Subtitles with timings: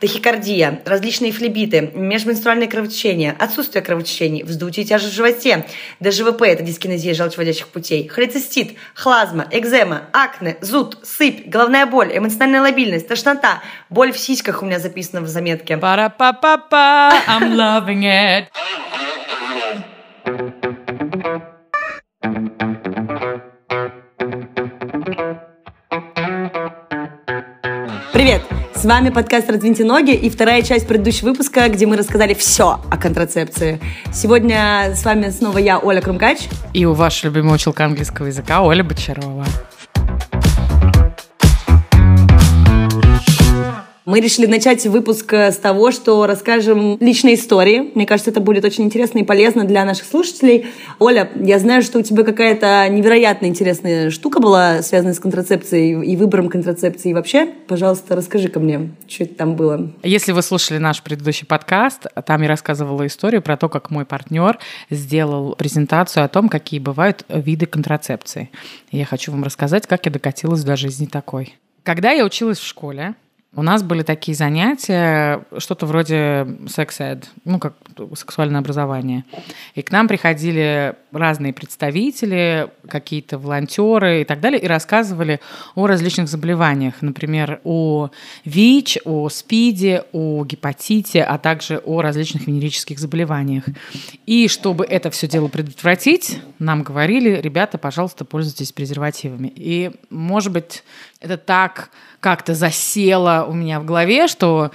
[0.00, 5.66] Тахикардия, различные флебиты, межменструальное кровотечение, отсутствие кровотечений, вздутие тяжесть в животе,
[5.98, 13.08] ДЖВП– это дискинезия желчеводящих путей, холецистит, хлазма, экзема, акне, зуд, сыпь, головная боль, эмоциональная лобильность,
[13.08, 15.76] тошнота, боль в сиськах у меня записано в заметке.
[15.76, 18.46] Пара-па-па-па, I'm loving it.
[28.12, 28.42] Привет!
[28.78, 32.96] С вами подкаст «Раздвиньте ноги» и вторая часть предыдущего выпуска, где мы рассказали все о
[32.96, 33.80] контрацепции.
[34.12, 36.48] Сегодня с вами снова я, Оля Крумкач.
[36.74, 39.44] И у вашего любимого училка английского языка Оля Бочарова.
[44.08, 47.92] Мы решили начать выпуск э, с того, что расскажем личные истории.
[47.94, 50.68] Мне кажется, это будет очень интересно и полезно для наших слушателей.
[50.98, 56.16] Оля, я знаю, что у тебя какая-то невероятно интересная штука была, связанная с контрацепцией и
[56.16, 57.10] выбором контрацепции.
[57.10, 59.92] И вообще, пожалуйста, расскажи ко мне, что это там было.
[60.02, 64.58] Если вы слушали наш предыдущий подкаст, там я рассказывала историю про то, как мой партнер
[64.88, 68.48] сделал презентацию о том, какие бывают виды контрацепции.
[68.90, 71.56] И я хочу вам рассказать, как я докатилась до жизни такой.
[71.82, 73.14] Когда я училась в школе,
[73.54, 77.74] у нас были такие занятия, что-то вроде секс-эд, ну, как
[78.14, 79.24] сексуальное образование.
[79.74, 85.40] И к нам приходили разные представители, какие-то волонтеры и так далее, и рассказывали
[85.74, 87.02] о различных заболеваниях.
[87.02, 88.10] Например, о
[88.44, 93.64] ВИЧ, о СПИДе, о гепатите, а также о различных венерических заболеваниях.
[94.26, 99.52] И чтобы это все дело предотвратить, нам говорили, ребята, пожалуйста, пользуйтесь презервативами.
[99.54, 100.84] И, может быть,
[101.20, 104.72] это так как-то засело у меня в голове, что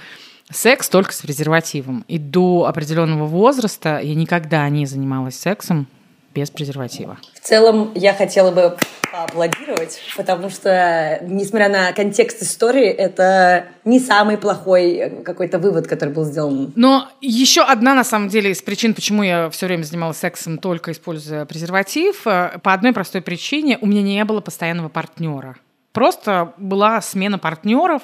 [0.50, 2.04] секс только с презервативом.
[2.08, 5.86] И до определенного возраста я никогда не занималась сексом
[6.34, 7.18] без презерватива.
[7.34, 8.76] В целом, я хотела бы
[9.12, 16.24] поаплодировать, потому что, несмотря на контекст истории, это не самый плохой какой-то вывод, который был
[16.24, 16.72] сделан.
[16.74, 20.90] Но еще одна, на самом деле, из причин, почему я все время занималась сексом, только
[20.90, 25.56] используя презерватив, э, по одной простой причине, у меня не было постоянного партнера.
[25.92, 28.02] Просто была смена партнеров,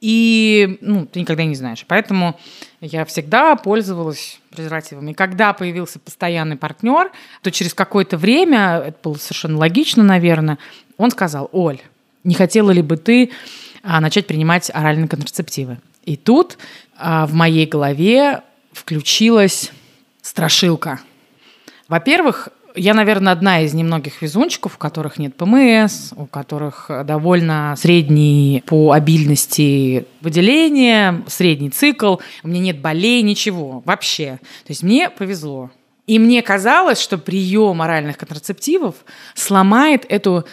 [0.00, 1.84] и ну, ты никогда не знаешь.
[1.86, 2.38] Поэтому
[2.80, 5.12] я всегда пользовалась презервативами.
[5.12, 7.10] Когда появился постоянный партнер,
[7.42, 10.58] то через какое-то время, это было совершенно логично, наверное,
[10.96, 11.80] он сказал, Оль,
[12.24, 13.30] не хотела ли бы ты
[13.82, 15.78] а, начать принимать оральные контрацептивы?
[16.04, 16.58] И тут
[16.96, 19.70] а, в моей голове включилась
[20.22, 21.00] страшилка.
[21.88, 28.62] Во-первых, я, наверное, одна из немногих везунчиков, у которых нет ПМС, у которых довольно средний
[28.66, 34.38] по обильности выделения, средний цикл, у меня нет болей, ничего вообще.
[34.66, 35.70] То есть мне повезло.
[36.06, 38.96] И мне казалось, что прием оральных контрацептивов
[39.34, 40.44] сломает эту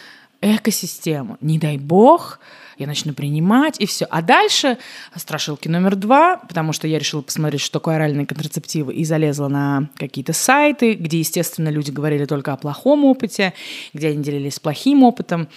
[0.42, 1.38] экосистему.
[1.42, 2.40] Не дай бог,
[2.78, 4.06] я начну принимать, и все.
[4.10, 4.78] А дальше
[5.16, 9.90] страшилки номер два, потому что я решила посмотреть, что такое оральные контрацептивы, и залезла на
[9.96, 13.54] какие-то сайты, где, естественно, люди говорили только о плохом опыте,
[13.94, 15.48] где они делились плохим опытом.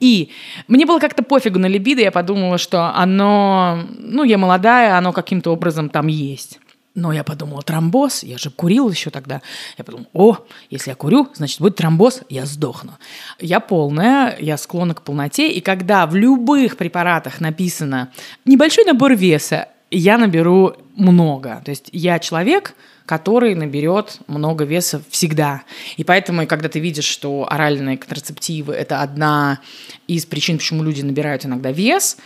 [0.00, 0.30] И
[0.68, 5.50] мне было как-то пофигу на либидо, я подумала, что оно, ну, я молодая, оно каким-то
[5.50, 6.58] образом там есть.
[6.94, 9.42] Но я подумала, тромбоз, я же курил еще тогда.
[9.76, 10.38] Я подумала, о,
[10.70, 12.92] если я курю, значит, будет тромбоз, я сдохну.
[13.40, 18.12] Я полная, я склонна к полноте, и когда в любых препаратах написано
[18.44, 21.62] небольшой набор веса, я наберу много.
[21.64, 22.74] То есть я человек,
[23.06, 25.62] который наберет много веса всегда.
[25.96, 29.60] И поэтому, когда ты видишь, что оральные контрацептивы– это одна
[30.06, 32.16] из причин, почему люди набирают иногда вес,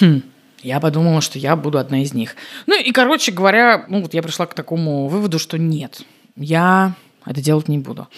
[0.00, 0.22] хм,
[0.64, 2.36] я подумала, что я буду одна из них.
[2.66, 6.02] Ну и, короче говоря, ну вот я пришла к такому выводу, что нет,
[6.36, 6.94] я
[7.26, 8.08] это делать не буду.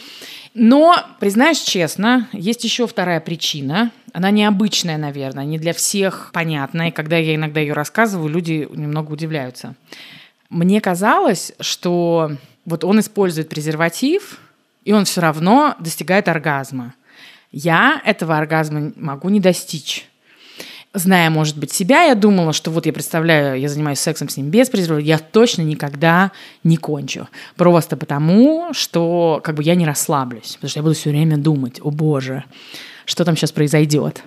[0.54, 3.90] Но, признаюсь честно, есть еще вторая причина.
[4.12, 6.88] Она необычная, наверное, не для всех понятная.
[6.88, 9.74] И когда я иногда ее рассказываю, люди немного удивляются.
[10.48, 12.32] Мне казалось, что
[12.64, 14.40] вот он использует презерватив,
[14.84, 16.94] и он все равно достигает оргазма.
[17.52, 20.08] Я этого оргазма могу не достичь
[20.96, 24.50] зная, может быть, себя, я думала, что вот я представляю, я занимаюсь сексом с ним
[24.50, 26.32] без презерватива, я точно никогда
[26.64, 27.28] не кончу.
[27.56, 31.80] Просто потому, что как бы я не расслаблюсь, потому что я буду все время думать,
[31.82, 32.44] о боже,
[33.04, 34.22] что там сейчас произойдет.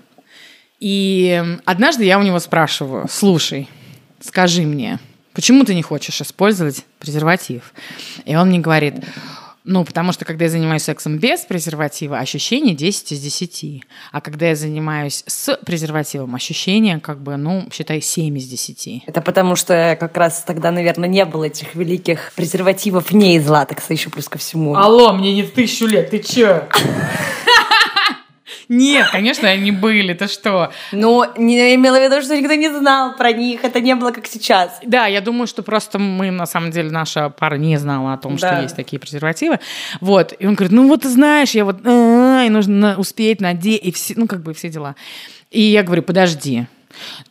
[0.80, 3.68] И однажды я у него спрашиваю, слушай,
[4.22, 5.00] скажи мне,
[5.34, 7.74] почему ты не хочешь использовать презерватив?
[8.26, 8.96] И он мне говорит,
[9.70, 13.84] ну, потому что, когда я занимаюсь сексом без презерватива, ощущение 10 из 10.
[14.12, 19.04] А когда я занимаюсь с презервативом, ощущение, как бы, ну, считай, 7 из 10.
[19.06, 23.94] Это потому, что как раз тогда, наверное, не было этих великих презервативов не из латекса
[23.94, 24.76] еще плюс ко всему.
[24.76, 26.68] Алло, мне не в тысячу лет, ты чё?
[28.70, 30.72] Нет, конечно, они были, ты что?
[30.92, 34.28] Ну, не имела в виду, что никто не знал про них, это не было как
[34.28, 34.80] сейчас.
[34.86, 38.38] Да, я думаю, что просто мы, на самом деле, наша пара не знала о том,
[38.38, 38.54] да.
[38.54, 39.60] что есть такие презервативы.
[40.02, 43.92] Вот, и он говорит, ну вот ты знаешь, я вот, и нужно успеть надеть, и
[43.92, 44.96] все, ну как бы все дела.
[45.50, 46.68] И я говорю, подожди,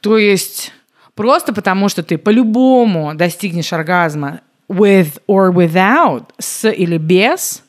[0.00, 0.72] то есть
[1.14, 7.62] просто потому, что ты по-любому достигнешь оргазма with or without, с или без,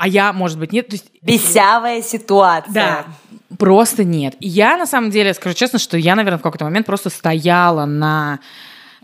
[0.00, 0.88] а я, может быть, нет.
[0.88, 2.72] То есть, Бесявая ситуация.
[2.72, 3.06] Да,
[3.58, 4.34] просто нет.
[4.40, 7.84] И я, на самом деле, скажу честно, что я, наверное, в какой-то момент просто стояла
[7.84, 8.40] на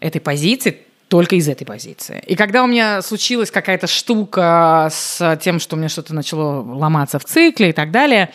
[0.00, 2.22] этой позиции, только из этой позиции.
[2.26, 7.18] И когда у меня случилась какая-то штука с тем, что у меня что-то начало ломаться
[7.18, 8.30] в цикле и так далее,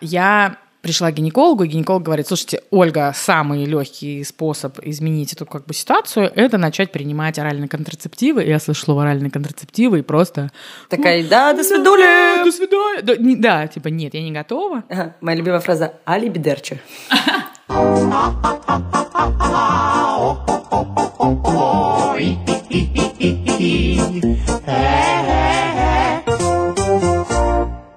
[0.00, 5.64] я пришла к гинекологу, и гинеколог говорит, слушайте, Ольга, самый легкий способ изменить эту как
[5.64, 8.44] бы ситуацию, это начать принимать оральные контрацептивы.
[8.44, 10.50] Я слышала оральные контрацептивы и просто...
[10.90, 12.36] Такая, да, до свидания.
[12.36, 13.02] Да, до свидания.
[13.02, 14.82] Да, не, да, типа, нет, я не готова.
[14.88, 16.80] Ага, моя любимая фраза «Али бедерче».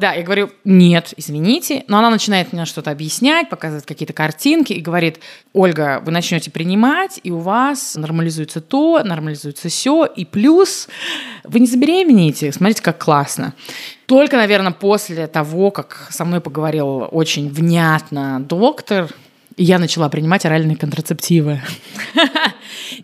[0.05, 1.83] Да, я говорю, нет, извините.
[1.87, 5.19] Но она начинает мне что-то объяснять, показывать какие-то картинки и говорит,
[5.51, 10.89] Ольга, вы начнете принимать, и у вас нормализуется то, нормализуется все, и плюс
[11.43, 12.51] вы не забеременеете.
[12.51, 13.55] Смотрите, как классно.
[14.05, 19.09] Только, наверное, после того, как со мной поговорил очень внятно доктор,
[19.57, 21.61] я начала принимать оральные контрацептивы.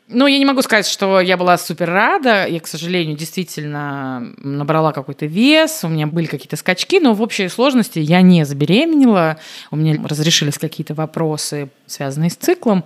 [0.07, 2.45] Ну, я не могу сказать, что я была супер рада.
[2.45, 7.47] Я, к сожалению, действительно набрала какой-то вес, у меня были какие-то скачки, но в общей
[7.47, 9.37] сложности я не забеременела.
[9.71, 12.83] У меня разрешились какие-то вопросы, связанные с циклом.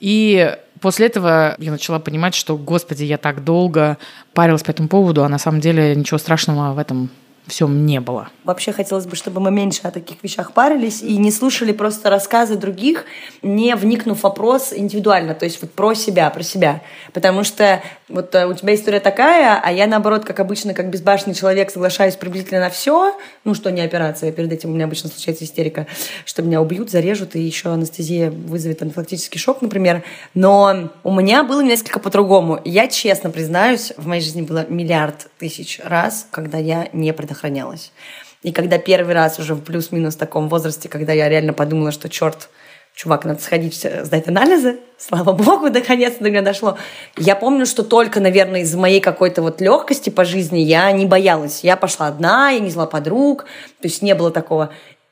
[0.00, 3.98] И после этого я начала понимать, что, господи, я так долго
[4.32, 7.10] парилась по этому поводу, а на самом деле ничего страшного в этом
[7.46, 8.28] всем не было.
[8.44, 12.56] Вообще хотелось бы, чтобы мы меньше о таких вещах парились и не слушали просто рассказы
[12.56, 13.04] других,
[13.42, 16.82] не вникнув в вопрос индивидуально, то есть вот про себя, про себя.
[17.12, 21.34] Потому что вот э, у тебя история такая, а я наоборот, как обычно, как безбашенный
[21.34, 25.44] человек, соглашаюсь приблизительно на все, ну что не операция, перед этим у меня обычно случается
[25.44, 25.86] истерика,
[26.24, 30.04] что меня убьют, зарежут, и еще анестезия вызовет анафилактический шок, например.
[30.34, 32.60] Но у меня было несколько по-другому.
[32.64, 37.92] Я честно признаюсь, в моей жизни было миллиард тысяч раз, когда я не предохранялась предохранялась.
[38.42, 42.48] И когда первый раз уже в плюс-минус таком возрасте, когда я реально подумала, что черт,
[42.94, 46.76] чувак, надо сходить сдать анализы, слава богу, наконец-то до меня дошло.
[47.16, 51.62] Я помню, что только, наверное, из моей какой-то вот легкости по жизни я не боялась.
[51.62, 53.44] Я пошла одна, я не зла подруг,
[53.80, 54.70] то есть не было такого.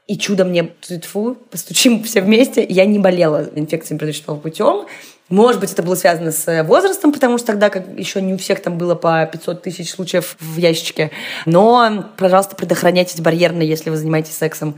[0.09, 0.73] И чудо мне,
[1.07, 4.87] фу, постучим все вместе, я не болела инфекцией предочного путем.
[5.31, 8.37] Может быть, это было связано с э, возрастом, потому что тогда как еще не у
[8.37, 11.13] всех там было по 500 тысяч случаев в ящике.
[11.47, 14.75] Но, пожалуйста, предохраняйтесь барьерно, если вы занимаетесь сексом.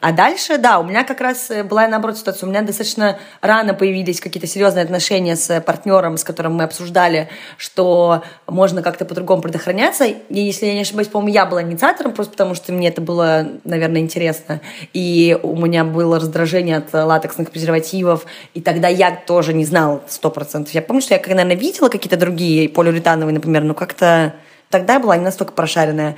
[0.00, 2.48] А дальше, да, у меня как раз э, была наоборот ситуация.
[2.48, 8.24] У меня достаточно рано появились какие-то серьезные отношения с партнером, с которым мы обсуждали, что
[8.48, 10.04] можно как-то по-другому предохраняться.
[10.06, 13.46] И если я не ошибаюсь, по-моему, я была инициатором, просто потому что мне это было,
[13.62, 14.60] наверное, интересно.
[14.92, 18.26] И у меня было раздражение от латексных презервативов.
[18.54, 20.74] И тогда я тоже не знала, знал сто процентов.
[20.74, 24.34] Я помню, что я, наверное, видела какие-то другие полиуретановые, например, ну как-то
[24.70, 26.16] тогда была не настолько прошаренная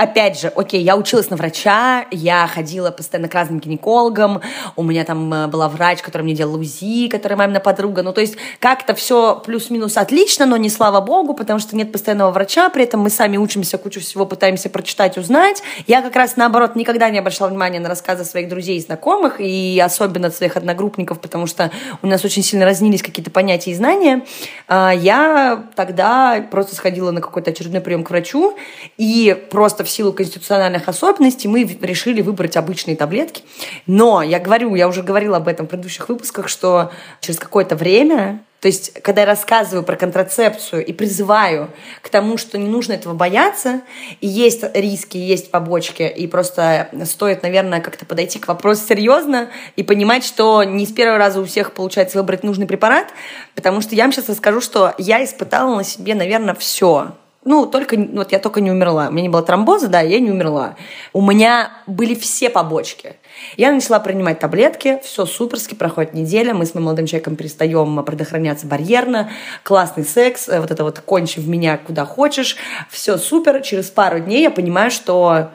[0.00, 4.40] опять же, окей, я училась на врача, я ходила постоянно к разным гинекологам,
[4.76, 8.22] у меня там э, была врач, которая мне делала УЗИ, которая мамина подруга, ну то
[8.22, 12.84] есть как-то все плюс-минус отлично, но не слава богу, потому что нет постоянного врача, при
[12.84, 15.62] этом мы сами учимся, кучу всего пытаемся прочитать, узнать.
[15.86, 19.80] Я как раз наоборот никогда не обращала внимания на рассказы своих друзей и знакомых, и
[19.84, 24.24] особенно своих одногруппников, потому что у нас очень сильно разнились какие-то понятия и знания.
[24.66, 28.56] А, я тогда просто сходила на какой-то очередной прием к врачу
[28.96, 33.42] и просто силу конституциональных особенностей мы решили выбрать обычные таблетки.
[33.86, 38.40] Но я говорю, я уже говорила об этом в предыдущих выпусках, что через какое-то время
[38.60, 41.70] то есть, когда я рассказываю про контрацепцию и призываю
[42.02, 43.80] к тому, что не нужно этого бояться,
[44.20, 49.82] и есть риски, есть побочки, и просто стоит, наверное, как-то подойти к вопросу серьезно и
[49.82, 53.06] понимать, что не с первого раза у всех получается выбрать нужный препарат,
[53.54, 57.12] потому что я вам сейчас расскажу, что я испытала на себе, наверное, все.
[57.50, 59.08] Ну, только, вот я только не умерла.
[59.08, 60.76] У меня не было тромбоза, да, я не умерла.
[61.12, 63.16] У меня были все побочки.
[63.56, 68.68] Я начала принимать таблетки, все суперски, проходит неделя, мы с моим молодым человеком перестаем предохраняться
[68.68, 69.32] барьерно,
[69.64, 72.56] классный секс, э, вот это вот кончи в меня куда хочешь,
[72.88, 73.62] все супер.
[73.62, 75.50] Через пару дней я понимаю, что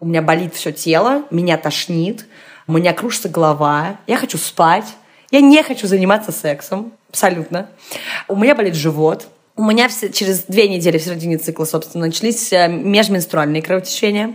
[0.00, 2.26] у меня болит все тело, меня тошнит,
[2.66, 4.96] у меня кружится голова, я хочу спать,
[5.30, 7.70] я не хочу заниматься сексом, абсолютно.
[8.28, 9.28] У меня болит живот,
[9.58, 14.34] У меня все, через две недели в середине цикла, собственно, начались э, межменструальные кровотечения.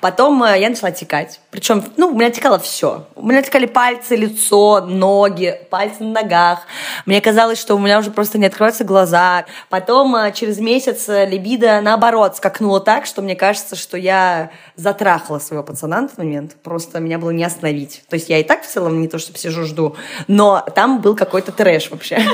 [0.00, 1.38] Потом э, я начала текать.
[1.50, 3.06] Причем, ну, у меня текало все.
[3.14, 6.60] У меня текали пальцы, лицо, ноги, пальцы на ногах.
[7.04, 9.44] Мне казалось, что у меня уже просто не открываются глаза.
[9.68, 15.62] Потом э, через месяц либидо, наоборот, скакнуло так, что мне кажется, что я затрахала своего
[15.62, 16.56] пацана на тот момент.
[16.62, 18.02] Просто меня было не остановить.
[18.08, 19.94] То есть я и так в целом не то, что сижу, жду,
[20.26, 22.18] но там был какой-то трэш вообще.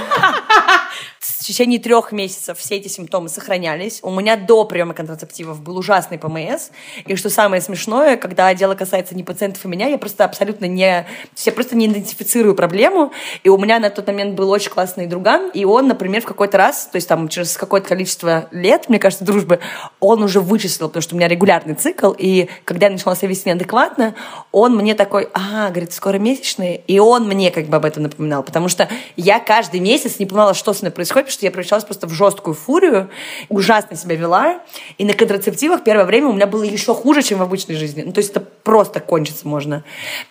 [1.51, 3.99] Течение трех месяцев все эти симптомы сохранялись.
[4.05, 6.69] У меня до приема контрацептивов был ужасный ПМС.
[7.07, 11.09] И что самое смешное, когда дело касается не пациентов и меня, я просто абсолютно не...
[11.37, 13.11] Я просто не идентифицирую проблему.
[13.43, 15.51] И у меня на тот момент был очень классный друган.
[15.53, 19.25] И он, например, в какой-то раз, то есть там через какое-то количество лет, мне кажется,
[19.25, 19.59] дружбы,
[19.99, 22.13] он уже вычислил, потому что у меня регулярный цикл.
[22.17, 24.15] И когда я начала себя вести неадекватно,
[24.53, 26.81] он мне такой, а, говорит, скоро месячные.
[26.87, 28.45] И он мне как бы об этом напоминал.
[28.45, 32.07] Потому что я каждый месяц не понимала, что со мной происходит что я превращалась просто
[32.07, 33.09] в жесткую фурию,
[33.49, 34.61] ужасно себя вела,
[34.99, 38.03] и на контрацептивах первое время у меня было еще хуже, чем в обычной жизни.
[38.03, 39.83] Ну, то есть это просто кончиться можно.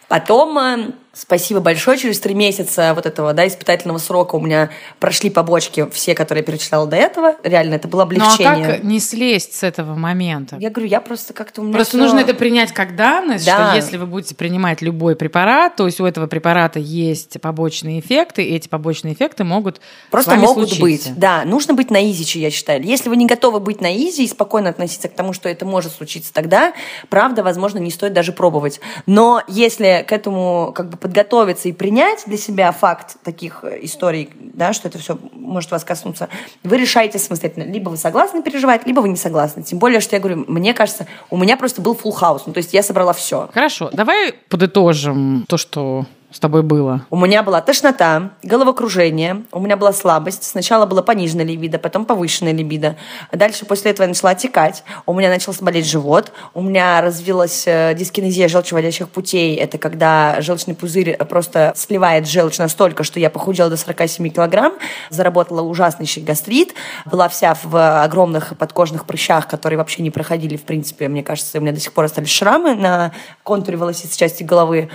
[0.07, 1.97] Потом э, Спасибо большое.
[1.97, 6.45] Через три месяца вот этого да, испытательного срока у меня прошли побочки все, которые я
[6.45, 7.35] перечисляла до этого.
[7.43, 8.55] Реально, это было облегчение.
[8.55, 10.57] Ну а как не слезть с этого момента?
[10.59, 12.03] Я говорю, я просто как-то у меня Просто все...
[12.03, 13.69] нужно это принять как данность, да.
[13.69, 18.43] что если вы будете принимать любой препарат, то есть у этого препарата есть побочные эффекты,
[18.43, 21.09] и эти побочные эффекты могут Просто могут случиться.
[21.09, 21.19] быть.
[21.19, 22.83] Да, нужно быть на изичи, я считаю.
[22.83, 25.91] Если вы не готовы быть на изи и спокойно относиться к тому, что это может
[25.91, 26.73] случиться, тогда,
[27.09, 28.79] правда, возможно, не стоит даже пробовать.
[29.07, 34.29] Но если к этому как бы подготовиться и принять для себя факт таких э, историй,
[34.35, 36.29] да, что это все может вас коснуться,
[36.63, 37.71] вы решаете самостоятельно.
[37.71, 39.63] Либо вы согласны переживать, либо вы не согласны.
[39.63, 42.43] Тем более, что я говорю, мне кажется, у меня просто был full house.
[42.45, 43.49] Ну, то есть я собрала все.
[43.53, 47.05] Хорошо, давай подытожим то, что с тобой было?
[47.09, 50.43] У меня была тошнота, головокружение, у меня была слабость.
[50.43, 52.97] Сначала была пониженная либидо, потом повышенная либидо.
[53.31, 57.95] Дальше после этого я начала отекать, у меня начал болеть живот, у меня развилась э,
[57.95, 59.55] дискинезия желчеводящих путей.
[59.55, 64.73] Это когда желчный пузырь просто сливает желчь настолько, что я похудела до 47 килограмм,
[65.09, 71.07] заработала ужаснейший гастрит, была вся в огромных подкожных прыщах, которые вообще не проходили, в принципе,
[71.07, 74.89] мне кажется, у меня до сих пор остались шрамы на контуре волосистой части головы.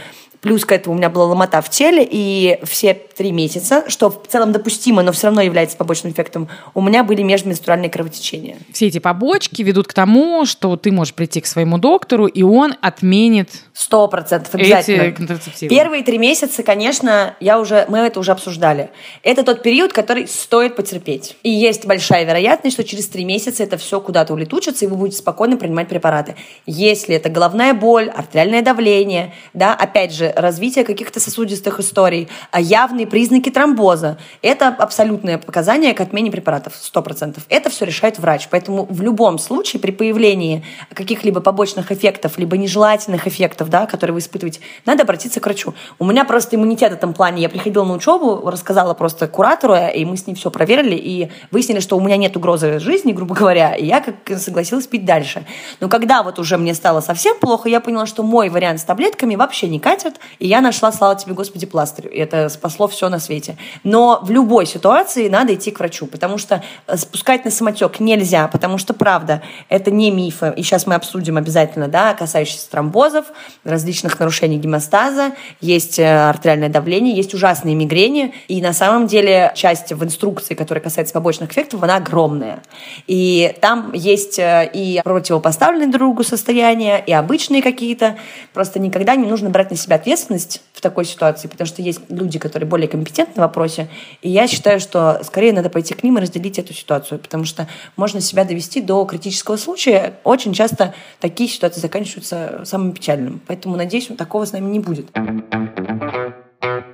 [0.45, 4.27] Плюс к этому у меня была ломота в теле, и все три месяца, что в
[4.29, 8.59] целом допустимо, но все равно является побочным эффектом, у меня были межменструальные кровотечения.
[8.71, 12.75] Все эти побочки ведут к тому, что ты можешь прийти к своему доктору, и он
[12.83, 15.03] отменит Сто процентов обязательно.
[15.03, 15.75] Эти контрацептивы.
[15.75, 18.91] Первые три месяца, конечно, я уже, мы это уже обсуждали.
[19.23, 21.37] Это тот период, который стоит потерпеть.
[21.43, 25.19] И есть большая вероятность, что через три месяца это все куда-то улетучится, и вы будете
[25.19, 26.37] спокойно принимать препараты.
[26.67, 33.07] Если это головная боль, артериальное давление, да, опять же, развитие каких-то сосудистых историй, а явные
[33.07, 37.45] признаки тромбоза, это абсолютное показание к отмене препаратов, сто процентов.
[37.49, 38.49] Это все решает врач.
[38.51, 44.21] Поэтому в любом случае при появлении каких-либо побочных эффектов, либо нежелательных эффектов, да, которые вы
[44.21, 45.75] испытываете, надо обратиться к врачу.
[45.99, 47.43] У меня просто иммунитет в этом плане.
[47.43, 51.81] Я приходила на учебу, рассказала просто куратору, и мы с ней все проверили, и выяснили,
[51.81, 55.45] что у меня нет угрозы жизни, грубо говоря, и я как согласилась пить дальше.
[55.81, 59.37] Но когда вот уже мне стало совсем плохо, я поняла, что мой вариант с таблетками
[59.37, 62.09] вообще не катит, и я нашла, слава тебе, Господи, пластырь.
[62.13, 63.57] И это спасло все на свете.
[63.83, 68.49] Но в любой ситуации надо идти к врачу, потому что э, спускать на самотек нельзя,
[68.49, 73.27] потому что, правда, это не мифы, и сейчас мы обсудим обязательно, да, касающиеся тромбозов,
[73.65, 78.35] различных нарушений гемостаза, есть э, артериальное давление, есть ужасные мигрени.
[78.49, 82.63] И на самом деле часть в инструкции, которая касается побочных эффектов, она огромная.
[83.07, 88.17] И там есть э, и противопоставленные друг другу состояния, и обычные какие-то.
[88.53, 92.39] Просто никогда не нужно брать на себя ответственность в такой ситуации, потому что есть люди,
[92.39, 93.89] которые более компетентны в вопросе.
[94.23, 97.69] И я считаю, что скорее надо пойти к ним и разделить эту ситуацию, потому что
[97.97, 100.15] можно себя довести до критического случая.
[100.25, 103.41] Очень часто такие ситуации заканчиваются самым печальным.
[103.47, 105.11] Поэтому, надеюсь, такого с нами не будет.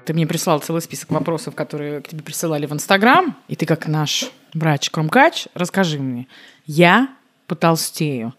[0.05, 3.87] Ты мне прислал целый список вопросов, которые к тебе присылали в Инстаграм, и ты как
[3.87, 6.27] наш врач-кромкач, расскажи мне.
[6.67, 7.09] Я
[7.47, 8.35] потолстею.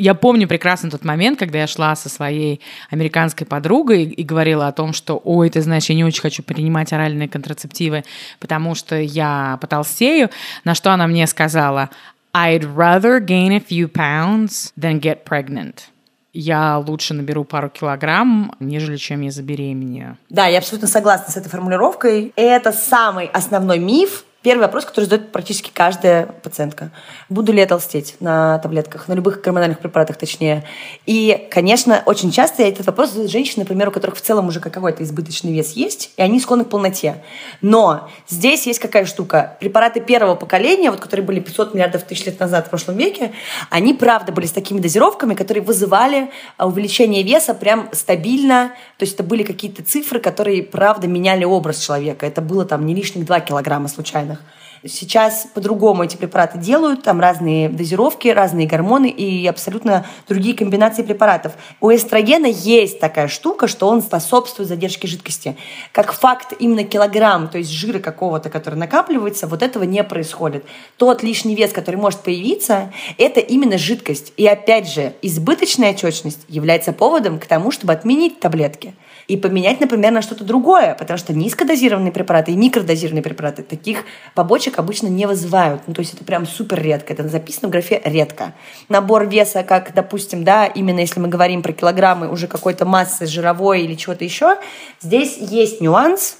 [0.00, 4.72] Я помню прекрасно тот момент, когда я шла со своей американской подругой и говорила о
[4.72, 8.04] том, что, ой, ты знаешь, я не очень хочу принимать оральные контрацептивы,
[8.38, 10.30] потому что я потолстею,
[10.64, 11.90] на что она мне сказала,
[12.32, 15.90] I'd rather gain a few pounds than get pregnant
[16.32, 20.16] я лучше наберу пару килограмм, нежели чем я забеременею.
[20.28, 22.32] Да, я абсолютно согласна с этой формулировкой.
[22.36, 26.90] Это самый основной миф, Первый вопрос, который задает практически каждая пациентка.
[27.28, 30.64] Буду ли я толстеть на таблетках, на любых гормональных препаратах точнее?
[31.04, 35.02] И, конечно, очень часто этот вопрос задают женщины, например, у которых в целом уже какой-то
[35.02, 37.22] избыточный вес есть, и они склонны к полноте.
[37.60, 39.58] Но здесь есть какая штука.
[39.60, 43.32] Препараты первого поколения, вот, которые были 500 миллиардов тысяч лет назад в прошлом веке,
[43.68, 48.72] они, правда, были с такими дозировками, которые вызывали а, увеличение веса прям стабильно.
[48.96, 52.24] То есть это были какие-то цифры, которые, правда, меняли образ человека.
[52.24, 54.40] Это было там не лишних 2 килограмма случайно данных.
[54.82, 61.52] Сейчас по-другому эти препараты делают, там разные дозировки, разные гормоны и абсолютно другие комбинации препаратов.
[61.82, 65.58] У эстрогена есть такая штука, что он способствует задержке жидкости.
[65.92, 70.64] Как факт именно килограмм, то есть жира какого-то, который накапливается, вот этого не происходит.
[70.96, 74.32] Тот лишний вес, который может появиться, это именно жидкость.
[74.38, 78.94] И опять же, избыточная отечность является поводом к тому, чтобы отменить таблетки
[79.30, 84.80] и поменять, например, на что-то другое, потому что низкодозированные препараты и микродозированные препараты таких побочек
[84.80, 85.82] обычно не вызывают.
[85.86, 87.12] Ну, то есть это прям супер редко.
[87.12, 88.54] Это записано в графе «редко».
[88.88, 93.82] Набор веса, как, допустим, да, именно если мы говорим про килограммы уже какой-то массы жировой
[93.82, 94.56] или чего-то еще,
[95.00, 96.38] здесь есть нюанс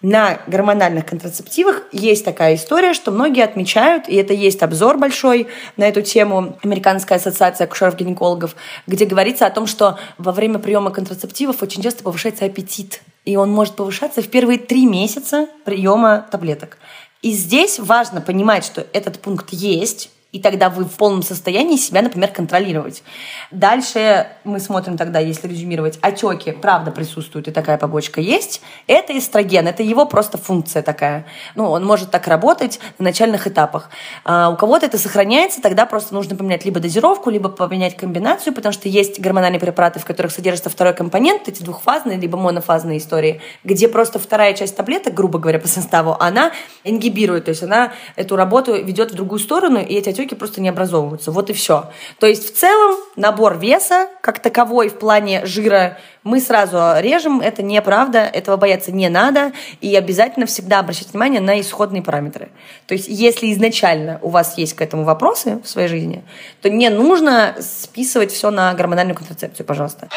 [0.00, 5.88] на гормональных контрацептивах есть такая история, что многие отмечают, и это есть обзор большой на
[5.88, 8.54] эту тему Американская ассоциация акушеров-гинекологов,
[8.86, 13.50] где говорится о том, что во время приема контрацептивов очень часто повышается аппетит, и он
[13.50, 16.78] может повышаться в первые три месяца приема таблеток.
[17.20, 22.02] И здесь важно понимать, что этот пункт есть, и тогда вы в полном состоянии себя,
[22.02, 23.02] например, контролировать.
[23.50, 28.60] Дальше мы смотрим тогда, если резюмировать, отеки, правда, присутствуют, и такая побочка есть.
[28.86, 31.24] Это эстроген, это его просто функция такая.
[31.54, 33.88] Ну, он может так работать на начальных этапах.
[34.24, 38.74] А у кого-то это сохраняется, тогда просто нужно поменять либо дозировку, либо поменять комбинацию, потому
[38.74, 43.88] что есть гормональные препараты, в которых содержится второй компонент, эти двухфазные, либо монофазные истории, где
[43.88, 46.52] просто вторая часть таблеток, грубо говоря, по составу, она
[46.84, 50.68] ингибирует, то есть она эту работу ведет в другую сторону, и эти отеки просто не
[50.68, 51.30] образовываются.
[51.30, 51.90] Вот и все.
[52.18, 57.62] То есть в целом набор веса как таковой в плане жира мы сразу режем, это
[57.62, 62.50] неправда, этого бояться не надо, и обязательно всегда обращать внимание на исходные параметры.
[62.86, 66.22] То есть если изначально у вас есть к этому вопросы в своей жизни,
[66.60, 70.08] то не нужно списывать все на гормональную контрацепцию, пожалуйста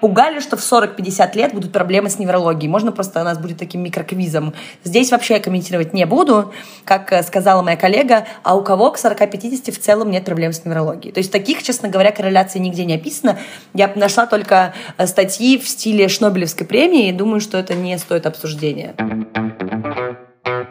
[0.00, 2.70] пугали, что в 40-50 лет будут проблемы с неврологией.
[2.70, 4.54] Можно просто у нас будет таким микроквизом.
[4.84, 6.52] Здесь вообще я комментировать не буду.
[6.84, 10.64] Как э, сказала моя коллега, а у кого к 40-50 в целом нет проблем с
[10.64, 11.12] неврологией.
[11.12, 13.38] То есть таких, честно говоря, корреляций нигде не описано.
[13.74, 18.26] Я нашла только э, статьи в стиле Шнобелевской премии и думаю, что это не стоит
[18.26, 18.94] обсуждения.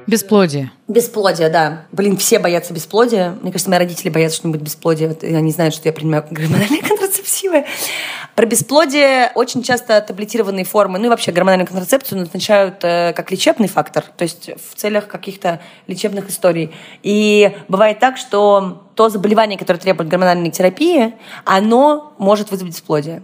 [0.08, 0.72] Бесплодие.
[0.88, 1.86] Бесплодие, да.
[1.92, 3.36] Блин, все боятся бесплодия.
[3.42, 5.10] Мне кажется, мои родители боятся что-нибудь бесплодия.
[5.10, 6.82] Вот, они знают, что я принимаю гормональные
[7.28, 7.66] контрацептивы.
[8.36, 13.68] Про бесплодие очень часто таблетированные формы, ну и вообще гормональную контрацепцию назначают э, как лечебный
[13.68, 16.74] фактор, то есть в целях каких-то лечебных историй.
[17.04, 23.22] И бывает так, что то заболевание, которое требует гормональной терапии, оно может вызвать бесплодие.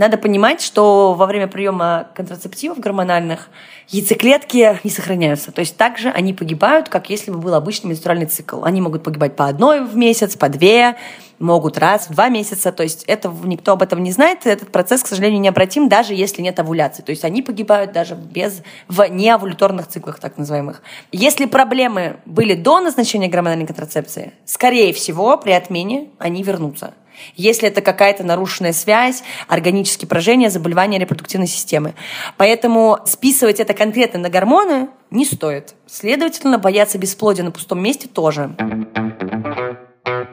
[0.00, 3.50] Надо понимать, что во время приема контрацептивов гормональных
[3.88, 5.52] яйцеклетки не сохраняются.
[5.52, 8.64] То есть также они погибают, как если бы был обычный менструальный цикл.
[8.64, 10.96] Они могут погибать по одной в месяц, по две,
[11.38, 12.72] могут раз в два месяца.
[12.72, 14.46] То есть это, никто об этом не знает.
[14.46, 17.02] Этот процесс, к сожалению, необратим, даже если нет овуляции.
[17.02, 20.80] То есть они погибают даже без, в неовуляторных циклах, так называемых.
[21.12, 26.94] Если проблемы были до назначения гормональной контрацепции, скорее всего, при отмене они вернутся
[27.36, 31.94] если это какая-то нарушенная связь, органические поражения, заболевания репродуктивной системы.
[32.36, 35.74] Поэтому списывать это конкретно на гормоны не стоит.
[35.86, 38.54] Следовательно, бояться бесплодия на пустом месте тоже.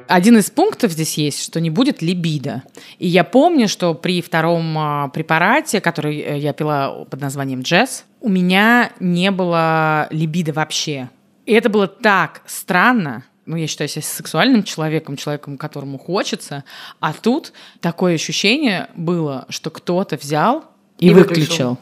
[0.08, 2.64] Один из пунктов здесь есть, что не будет либидо.
[2.98, 8.06] И я помню, что при втором а, препарате, который э, я пила под названием Джесс,
[8.22, 11.10] у меня не было либидо вообще.
[11.46, 16.64] И это было так странно, ну, я считаю себя сексуальным человеком, человеком, которому хочется,
[17.00, 20.66] а тут такое ощущение было, что кто-то взял
[21.00, 21.34] и, и выключил.
[21.40, 21.78] выключил.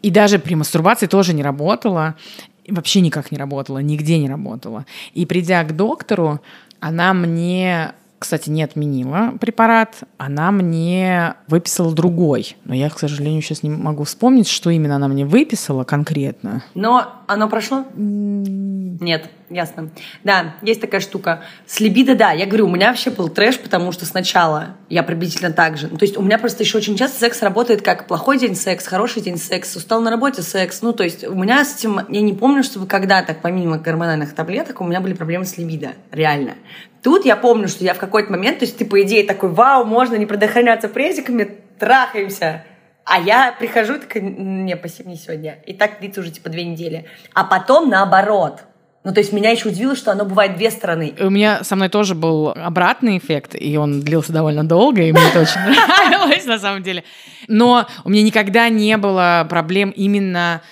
[0.00, 2.14] И даже при мастурбации тоже не работало,
[2.68, 4.86] вообще никак не работало, нигде не работало.
[5.12, 6.40] И придя к доктору,
[6.80, 12.56] она мне кстати, не отменила препарат, она мне выписала другой.
[12.64, 16.62] Но я, к сожалению, сейчас не могу вспомнить, что именно она мне выписала конкретно.
[16.74, 17.84] Но оно прошло?
[19.00, 19.90] Нет, ясно.
[20.22, 21.44] Да, есть такая штука.
[21.66, 25.52] С либидо, да, я говорю, у меня вообще был трэш, потому что сначала я приблизительно
[25.52, 25.88] так же.
[25.90, 28.86] Ну, то есть у меня просто еще очень часто секс работает как плохой день секс,
[28.86, 30.82] хороший день секс, устал на работе секс.
[30.82, 34.80] Ну, то есть у меня с этим, я не помню, чтобы когда-то, помимо гормональных таблеток,
[34.80, 36.54] у меня были проблемы с либидо, реально.
[37.02, 39.84] Тут я помню, что я в какой-то момент, то есть ты, по идее, такой, вау,
[39.84, 42.64] можно не предохраняться презиками, трахаемся.
[43.04, 45.58] А я прихожу, такая, не, спасибо, не сегодня.
[45.66, 47.08] И так длится уже типа две недели.
[47.34, 48.62] А потом наоборот.
[49.04, 51.14] Ну, то есть меня еще удивило, что оно бывает две стороны.
[51.18, 55.22] У меня со мной тоже был обратный эффект, и он длился довольно долго, и мне
[55.28, 57.02] это очень нравилось на самом деле.
[57.48, 60.62] Но у меня никогда не было проблем именно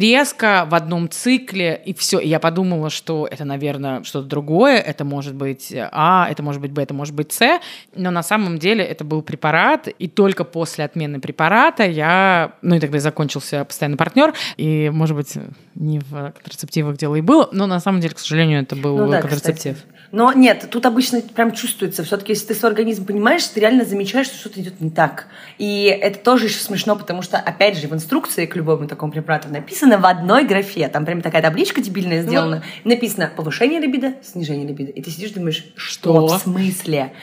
[0.00, 2.18] резко в одном цикле, и все.
[2.18, 6.72] И я подумала, что это, наверное, что-то другое, это может быть А, это может быть
[6.72, 7.60] Б, это может быть С,
[7.94, 12.80] но на самом деле это был препарат, и только после отмены препарата я, ну и
[12.80, 15.34] тогда закончился постоянный партнер, и, может быть,
[15.74, 19.10] не в контрацептивах дело и было, но на самом деле, к сожалению, это был ну,
[19.10, 19.76] да, контрацептив.
[19.76, 19.92] Кстати.
[20.12, 22.04] Но нет, тут обычно прям чувствуется.
[22.04, 25.26] Все-таки, если ты свой организм понимаешь, ты реально замечаешь, что что-то идет не так.
[25.56, 29.48] И это тоже еще смешно, потому что, опять же, в инструкции к любому такому препарату
[29.48, 30.88] написано в одной графе.
[30.88, 32.62] Там прям такая табличка дебильная ну сделана.
[32.84, 34.92] Ну, написано повышение либидо, снижение либидо.
[34.92, 36.38] И ты сидишь думаешь, что, что?
[36.38, 37.14] в смысле?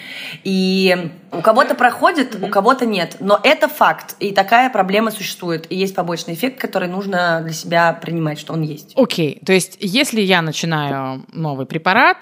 [0.43, 2.47] И у кого-то проходит, mm-hmm.
[2.47, 3.17] у кого-то нет.
[3.19, 4.15] Но это факт.
[4.19, 5.67] И такая проблема существует.
[5.69, 8.93] И есть побочный эффект, который нужно для себя принимать, что он есть.
[8.95, 9.36] Окей.
[9.36, 9.45] Okay.
[9.45, 12.17] То есть, если я начинаю новый препарат,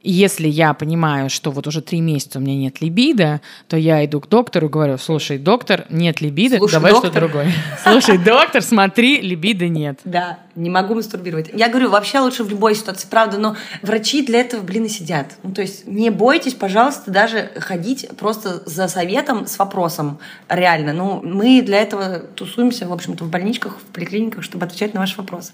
[0.00, 4.04] и если я понимаю, что вот уже три месяца у меня нет либидо, то я
[4.04, 7.52] иду к доктору и говорю, слушай, доктор, нет либидо, слушай, давай что-то другое.
[7.82, 9.98] Слушай, доктор, смотри, либидо нет.
[10.04, 11.50] Да, не могу мастурбировать.
[11.52, 15.36] Я говорю, вообще лучше в любой ситуации, правда, но врачи для этого, блин, и сидят.
[15.42, 20.20] Ну, то есть не бойтесь, пожалуйста, даже ходить просто за советом с вопросом.
[20.48, 20.92] Реально.
[20.92, 25.16] Ну, мы для этого тусуемся, в общем-то, в больничках, в поликлиниках, чтобы отвечать на ваши
[25.16, 25.52] вопросы.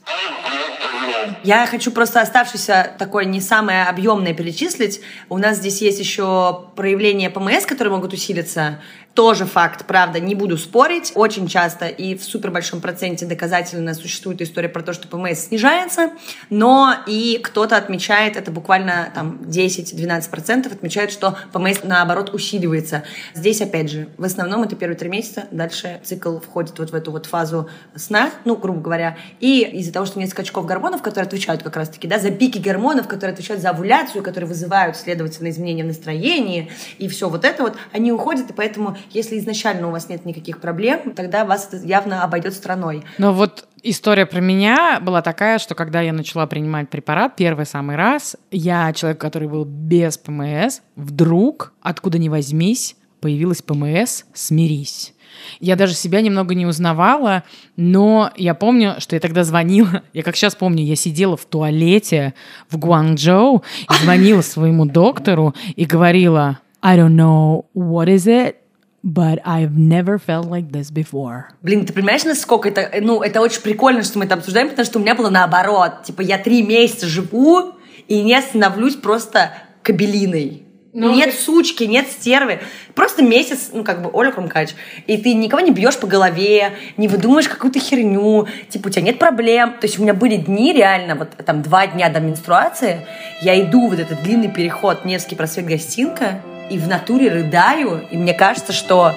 [1.43, 5.01] Я хочу просто оставшийся такой не самое объемное перечислить.
[5.29, 8.81] У нас здесь есть еще проявления ПМС, которые могут усилиться.
[9.14, 11.12] Тоже факт, правда, не буду спорить.
[11.14, 16.11] Очень часто и в супер большом проценте доказательно существует история про то, что ПМС снижается,
[16.50, 23.05] но и кто-то отмечает, это буквально там 10-12% отмечают, что ПМС наоборот усиливается.
[23.35, 27.12] Здесь, опять же, в основном это первые три месяца, дальше цикл входит вот в эту
[27.12, 31.62] вот фазу сна, ну, грубо говоря, и из-за того, что нет скачков гормонов, которые отвечают
[31.62, 35.88] как раз-таки, да, за пики гормонов, которые отвечают за овуляцию, которые вызывают, следовательно, изменения в
[35.88, 40.25] настроении, и все вот это вот, они уходят, и поэтому если изначально у вас нет
[40.25, 43.03] никаких проблем, тогда вас это явно обойдет стороной.
[43.19, 47.97] Но вот история про меня была такая, что когда я начала принимать препарат первый самый
[47.97, 55.14] раз, я человек, который был без ПМС, вдруг, откуда ни возьмись, появилась ПМС «Смирись».
[55.61, 57.43] Я даже себя немного не узнавала,
[57.77, 62.35] но я помню, что я тогда звонила, я как сейчас помню, я сидела в туалете
[62.71, 68.57] в Гуанчжоу и звонила своему доктору и говорила, I don't know what is it,
[69.05, 71.45] But I've never felt like this before.
[71.61, 72.90] Блин, ты понимаешь, насколько это...
[73.03, 76.05] Ну, это очень прикольно, что мы это обсуждаем, потому что у меня было наоборот.
[76.05, 77.75] Типа, я три месяца живу
[78.09, 80.62] и не становлюсь просто кабелиной.
[80.95, 81.37] Ну, нет ты...
[81.37, 82.61] сучки, нет стервы.
[82.95, 84.71] Просто месяц, ну, как бы, Оля Крумкач.
[85.07, 88.47] И ты никого не бьешь по голове, не выдумываешь какую-то херню.
[88.71, 89.73] Типа, у тебя нет проблем.
[89.81, 93.07] То есть у меня были дни реально, вот там два дня до менструации,
[93.43, 98.35] я иду вот этот длинный переход Невский просвет гостинка, и в натуре рыдаю, и мне
[98.35, 99.14] кажется, что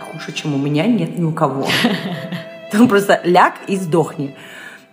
[0.00, 1.66] хуже, чем у меня, нет ни у кого.
[2.72, 4.34] Там просто ляг и сдохни.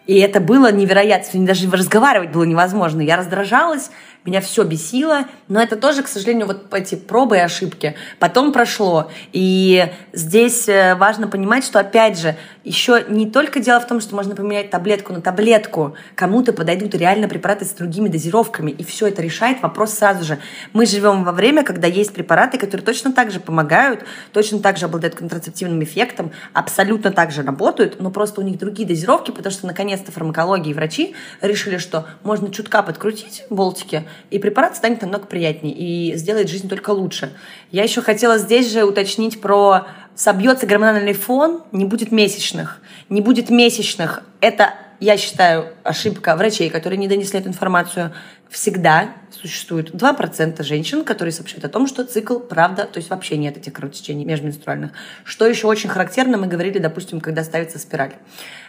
[0.05, 1.45] И это было невероятно.
[1.45, 3.01] Даже разговаривать было невозможно.
[3.01, 3.89] Я раздражалась,
[4.25, 7.95] меня все бесило, но это тоже, к сожалению, вот эти пробы и ошибки.
[8.19, 9.12] Потом прошло.
[9.33, 14.15] И здесь э, важно понимать, что, опять же, еще не только дело в том, что
[14.15, 19.21] можно поменять таблетку на таблетку, кому-то подойдут реально препараты с другими дозировками, и все это
[19.21, 20.39] решает вопрос сразу же.
[20.71, 24.86] Мы живем во время, когда есть препараты, которые точно так же помогают, точно так же
[24.86, 29.67] обладают контрацептивным эффектом, абсолютно так же работают, но просто у них другие дозировки, потому что
[29.67, 35.73] наконец-то фармакологии и врачи решили, что можно чутка подкрутить болтики, и препарат станет намного приятнее
[35.73, 37.34] и сделает жизнь только лучше.
[37.71, 42.82] Я еще хотела здесь же уточнить про собьется гормональный фон, не будет месячных.
[43.10, 44.23] Не будет месячных.
[44.41, 48.13] Это, я считаю, ошибка врачей, которые не донесли эту информацию.
[48.49, 53.58] Всегда существует 2% женщин, которые сообщают о том, что цикл, правда, то есть вообще нет
[53.58, 54.91] этих кровотечений межменструальных.
[55.23, 58.13] Что еще очень характерно, мы говорили, допустим, когда ставится спираль.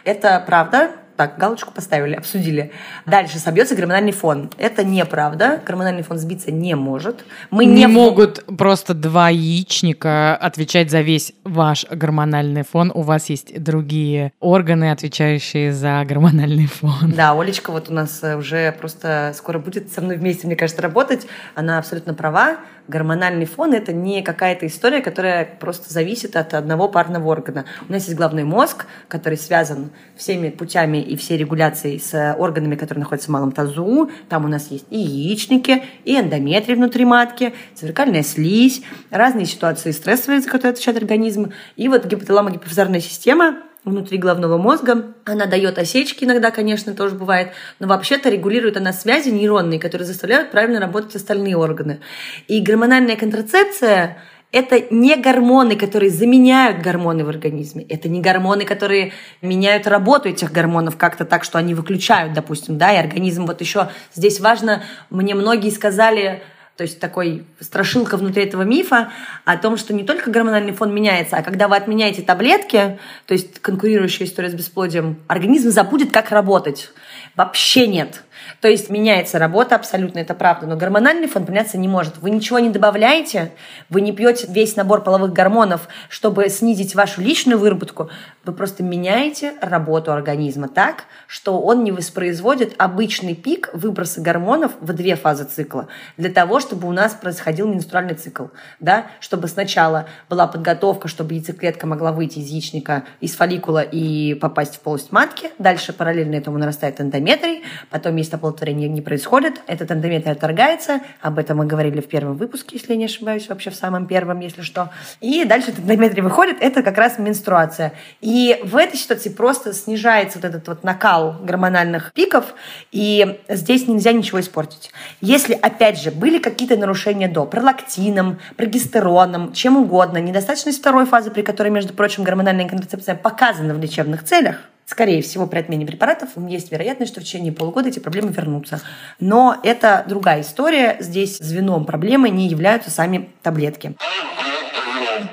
[0.03, 2.71] Это правда, так, галочку поставили, обсудили.
[3.05, 4.49] Дальше собьется гормональный фон.
[4.57, 5.61] Это неправда.
[5.65, 7.25] Гормональный фон сбиться не может.
[7.51, 12.91] Мы не, не могут просто два яичника отвечать за весь ваш гормональный фон.
[12.93, 17.13] У вас есть другие органы, отвечающие за гормональный фон.
[17.15, 21.27] Да, Олечка вот у нас уже просто скоро будет со мной вместе, мне кажется, работать.
[21.55, 22.57] Она абсолютно права.
[22.87, 27.65] Гормональный фон– это не какая-то история, которая просто зависит от одного парного органа.
[27.87, 33.03] У нас есть головной мозг, который связан всеми путями и всей регуляцией с органами, которые
[33.03, 34.09] находятся в малом тазу.
[34.29, 40.41] Там у нас есть и яичники, и эндометрий внутри матки, цервикальная слизь, разные ситуации стрессовые,
[40.41, 41.51] за которые отвечает организм.
[41.75, 45.13] И вот гипоталамо-гипофизарная система– внутри головного мозга.
[45.23, 50.51] Она дает осечки иногда, конечно, тоже бывает, но вообще-то регулирует она связи нейронные, которые заставляют
[50.51, 52.01] правильно работать остальные органы.
[52.47, 54.17] И гормональная контрацепция
[54.51, 57.83] это не гормоны, которые заменяют гормоны в организме.
[57.89, 62.93] Это не гормоны, которые меняют работу этих гормонов как-то так, что они выключают, допустим, да,
[62.93, 66.41] и организм вот еще здесь важно, мне многие сказали,
[66.77, 69.09] то есть такой страшилка внутри этого мифа
[69.45, 73.59] о том, что не только гормональный фон меняется, а когда вы отменяете таблетки, то есть
[73.59, 76.91] конкурирующая история с бесплодием, организм забудет, как работать.
[77.35, 78.23] Вообще нет.
[78.61, 82.17] То есть меняется работа, абсолютно это правда, но гормональный фон поменяться не может.
[82.17, 83.51] Вы ничего не добавляете,
[83.89, 88.09] вы не пьете весь набор половых гормонов, чтобы снизить вашу личную выработку,
[88.45, 94.93] вы просто меняете работу организма так, что он не воспроизводит обычный пик выброса гормонов в
[94.93, 98.45] две фазы цикла, для того, чтобы у нас происходил менструальный цикл,
[98.79, 104.75] да, чтобы сначала была подготовка, чтобы яйцеклетка могла выйти из яичника, из фолликула и попасть
[104.75, 110.31] в полость матки, дальше параллельно этому нарастает эндометрий, потом есть оплодотворение не происходит, этот эндометрий
[110.31, 114.07] отторгается, об этом мы говорили в первом выпуске, если я не ошибаюсь, вообще в самом
[114.07, 114.91] первом, если что.
[115.21, 117.93] И дальше этот эндометрий выходит, это как раз менструация.
[118.21, 122.53] И в этой ситуации просто снижается вот этот вот накал гормональных пиков,
[122.91, 124.91] и здесь нельзя ничего испортить.
[125.21, 131.41] Если, опять же, были какие-то нарушения до, пролактином, прогестероном, чем угодно, недостаточность второй фазы, при
[131.41, 136.71] которой, между прочим, гормональная контрацепция показана в лечебных целях, Скорее всего, при отмене препаратов есть
[136.71, 138.81] вероятность, что в течение полугода эти проблемы вернутся.
[139.19, 140.97] Но это другая история.
[140.99, 143.95] Здесь звеном проблемы не являются сами таблетки.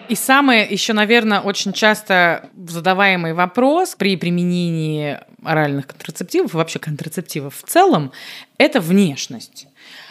[0.09, 7.68] И самый еще, наверное, очень часто задаваемый вопрос при применении оральных контрацептивов, вообще контрацептивов в
[7.68, 8.12] целом,
[8.59, 9.66] это внешность.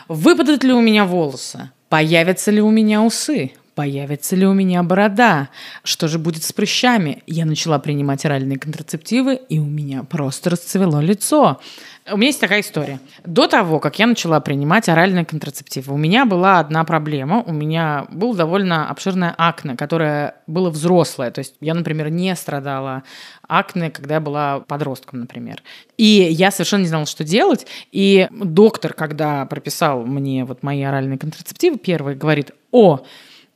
[0.07, 1.71] Выпадут ли у меня волосы?
[1.89, 3.51] Появятся ли у меня усы?
[3.75, 5.49] Появится ли у меня борода?
[5.83, 7.23] Что же будет с прыщами?
[7.25, 11.61] Я начала принимать оральные контрацептивы, и у меня просто расцвело лицо.
[12.11, 12.99] У меня есть такая история.
[13.23, 17.43] До того, как я начала принимать оральные контрацептивы, у меня была одна проблема.
[17.45, 21.31] У меня был довольно обширное акне, которое было взрослое.
[21.31, 23.03] То есть я, например, не страдала
[23.47, 25.63] акне, когда я была подростком, например.
[25.97, 27.67] И я совершенно не знала, что делать.
[27.93, 33.01] И доктор, когда прописал мне вот мои оральные контрацептивы, первый говорит, о,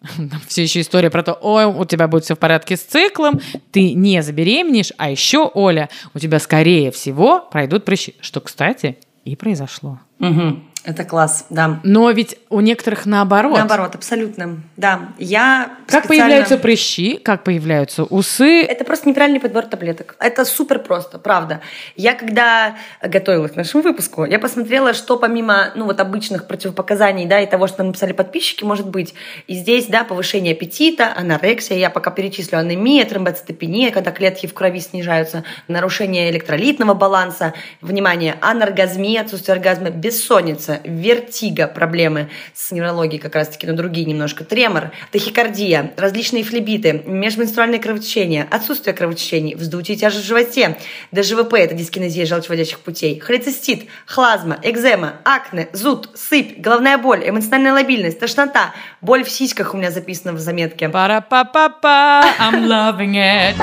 [0.48, 3.40] все еще история про то, ой, у тебя будет все в порядке с циклом,
[3.72, 8.16] ты не забеременеешь, а еще, Оля, у тебя скорее всего пройдут прыщи.
[8.22, 10.00] Что, кстати, и произошло.
[10.20, 10.60] Угу.
[10.86, 11.80] Это класс, да.
[11.84, 13.58] Но ведь у некоторых наоборот.
[13.58, 14.62] Наоборот, абсолютно.
[14.78, 15.10] Да.
[15.18, 16.26] Я Как специально...
[16.26, 18.62] появляются прыщи, как появляются усы.
[18.62, 20.16] Это просто неправильный подбор таблеток.
[20.20, 21.62] Это супер просто, правда.
[21.96, 27.40] Я когда готовилась к нашему выпуску, я посмотрела, что помимо ну, вот обычных противопоказаний да,
[27.40, 29.16] и того, что нам написали подписчики, может быть.
[29.48, 34.82] И здесь да, повышение аппетита, анорексия, я пока перечислю анемия, тромбоцитопения, когда клетки в крови
[34.82, 43.68] снижаются, нарушение электролитного баланса, внимание, аноргазмия, отсутствие оргазма, бессонница, вертиго, проблемы с неврологией как раз-таки,
[43.68, 50.28] но другие немножко, тремор, тахикардия, различные флебиты, межменструальное кровотечение, отсутствие кровотечений, вздутие и тяжесть в
[50.28, 50.78] животе,
[51.12, 58.20] ДЖВП– это дискинезия желчеводящих путей, холецистит, хлазма, экзема, акне, зуд, сыпь, головная боль, эмоциональная лобильность,
[58.20, 60.90] тошнота, боль в сиськах у меня записано в заметке.
[60.90, 63.56] Пара-па-па-па, I'm loving it.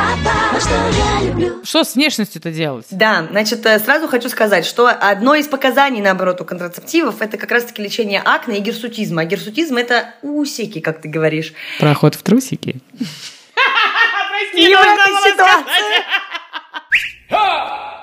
[1.65, 2.87] Что с внешностью-то делать?
[2.91, 7.37] Да, значит, э, сразу хочу сказать, что одно из показаний, наоборот, у контрацептива контрацептивов это
[7.37, 9.23] как раз-таки лечение акне и гирсутизма.
[9.23, 11.53] А гирсутизм это усики, как ты говоришь.
[11.79, 12.81] Проход в трусики.
[14.53, 16.05] Прости, ситуация.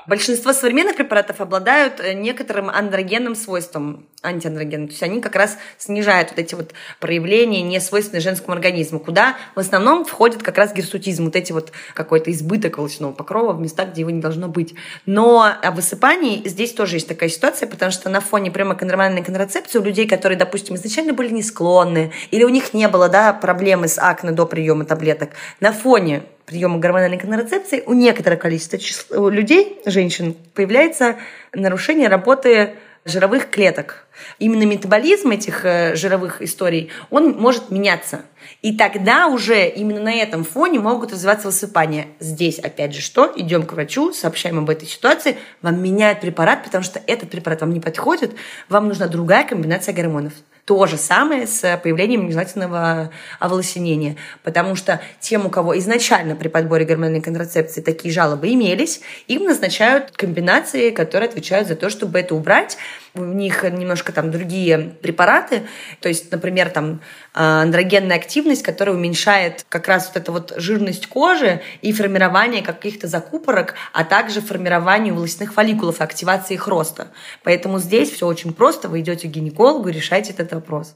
[0.10, 4.88] Большинство современных препаратов обладают э, некоторым андрогенным свойством, антиандрогенным.
[4.88, 9.38] То есть они как раз снижают вот эти вот проявления, не свойственные женскому организму, куда
[9.54, 13.90] в основном входит как раз гирсутизм, вот эти вот какой-то избыток волосяного покрова в местах,
[13.90, 14.74] где его не должно быть.
[15.06, 19.78] Но о высыпании здесь тоже есть такая ситуация, потому что на фоне прямо гормональной контрацепции
[19.78, 23.88] у людей, которые, допустим, изначально были не склонны, или у них не было да, проблемы
[23.88, 29.80] с акне до приема таблеток, на фоне приема гормональной контрацепции у некоторого количества числа, людей,
[29.86, 31.18] женщин, появляется
[31.54, 32.74] нарушение работы
[33.06, 34.08] жировых клеток.
[34.40, 38.22] Именно метаболизм этих э, жировых историй, он может меняться.
[38.62, 42.08] И тогда уже именно на этом фоне могут развиваться высыпания.
[42.20, 43.32] Здесь, опять же, что?
[43.36, 47.74] Идем к врачу, сообщаем об этой ситуации, вам меняют препарат, потому что этот препарат вам
[47.74, 48.34] не подходит,
[48.68, 50.34] вам нужна другая комбинация гормонов.
[50.66, 56.86] То же самое с появлением нежелательного оволосенения, потому что тем, у кого изначально при подборе
[56.86, 62.78] гормональной контрацепции такие жалобы имелись, им назначают комбинации, которые отвечают за то, чтобы это убрать.
[63.16, 65.64] У них немножко там другие препараты,
[66.00, 67.02] то есть, например, там
[67.34, 73.08] а, андрогенная активность, которая уменьшает как раз вот эту вот жирность кожи и формирование каких-то
[73.08, 77.08] закупорок, а также формирование волосяных фолликулов и активации их роста.
[77.44, 78.90] Поэтому здесь все очень просто.
[78.90, 80.94] Вы идете к гинекологу решаете этот вопрос.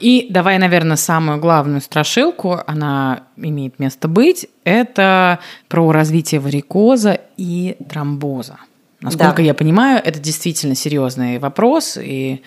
[0.00, 7.76] И давай, наверное, самую главную страшилку, она имеет место быть, это про развитие варикоза и
[7.88, 8.58] тромбоза.
[9.04, 9.42] Насколько да.
[9.42, 12.42] я понимаю, это действительно серьезный вопрос, и,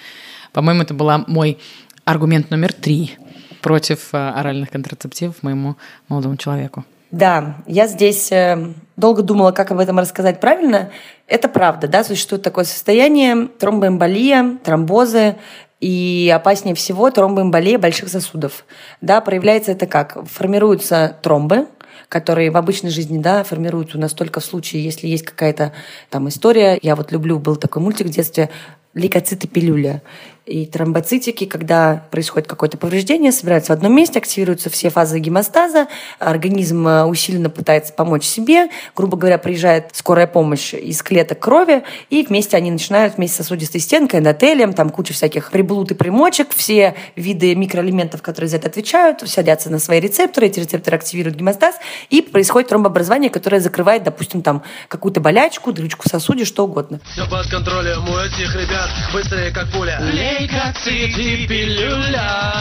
[0.53, 1.59] по-моему, это был мой
[2.03, 3.15] аргумент номер три
[3.61, 5.75] против э, оральных контрацептивов моему
[6.07, 6.83] молодому человеку.
[7.11, 10.89] Да, я здесь э, долго думала, как об этом рассказать правильно.
[11.27, 15.35] Это правда, да, существует такое состояние тромбоэмболия, тромбозы,
[15.79, 18.65] и опаснее всего тромбоэмболия больших сосудов.
[19.01, 20.17] Да, проявляется это как?
[20.27, 21.67] Формируются тромбы,
[22.09, 25.73] которые в обычной жизни, да, формируются у нас только в случае, если есть какая-то
[26.09, 26.79] там история.
[26.81, 28.49] Я вот люблю, был такой мультик в детстве
[28.93, 30.01] лейкоциты пилюля
[30.47, 35.87] и тромбоцитики, когда происходит какое-то повреждение, собираются в одном месте, активируются все фазы гемостаза,
[36.19, 42.25] организм э, усиленно пытается помочь себе, грубо говоря, приезжает скорая помощь из клеток крови, и
[42.25, 46.95] вместе они начинают вместе с сосудистой стенкой, эндотелием, там куча всяких приблуд и примочек, все
[47.15, 51.75] виды микроэлементов, которые за это отвечают, садятся на свои рецепторы, эти рецепторы активируют гемостаз,
[52.09, 57.01] и происходит тромбообразование, которое закрывает, допустим, там какую-то болячку, дрючку в сосуде, что угодно.
[57.11, 59.99] Все под контролем у этих ребят, быстрее как пуля.
[60.39, 62.53] Лейкоцит и пилюля.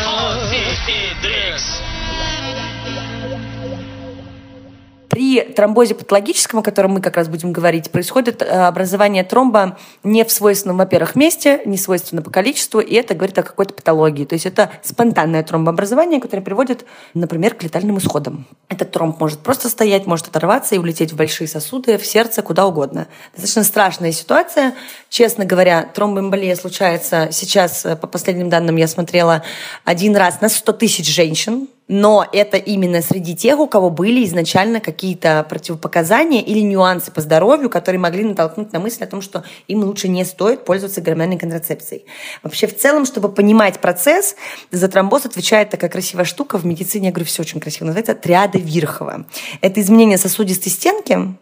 [1.23, 1.83] Дрикс.
[5.17, 10.23] При тромбозе патологическом, о котором мы как раз будем говорить, происходит э, образование тромба не
[10.27, 14.27] в свойственном, во-первых, месте, не свойственно по количеству, и это говорит о какой-то патологии.
[14.27, 18.47] То есть это спонтанное тромбообразование, которое приводит, например, к летальным исходам.
[18.69, 22.67] Этот тромб может просто стоять, может оторваться и улететь в большие сосуды, в сердце, куда
[22.67, 23.07] угодно.
[23.33, 24.75] Достаточно страшная ситуация.
[25.09, 29.43] Честно говоря, тромбоэмболия случается сейчас, э, по последним данным я смотрела,
[29.83, 34.81] один раз на 100 тысяч женщин но это именно среди тех, у кого были изначально
[34.81, 39.85] какие-то противопоказания или нюансы по здоровью, которые могли натолкнуть на мысль о том, что им
[39.85, 42.05] лучше не стоит пользоваться гормональной контрацепцией.
[42.42, 44.37] Вообще, в целом, чтобы понимать процесс,
[44.70, 48.59] за тромбоз отвечает такая красивая штука в медицине, я говорю, все очень красиво, называется триада
[48.59, 49.27] Вирхова.
[49.61, 51.37] Это изменение сосудистой стенки,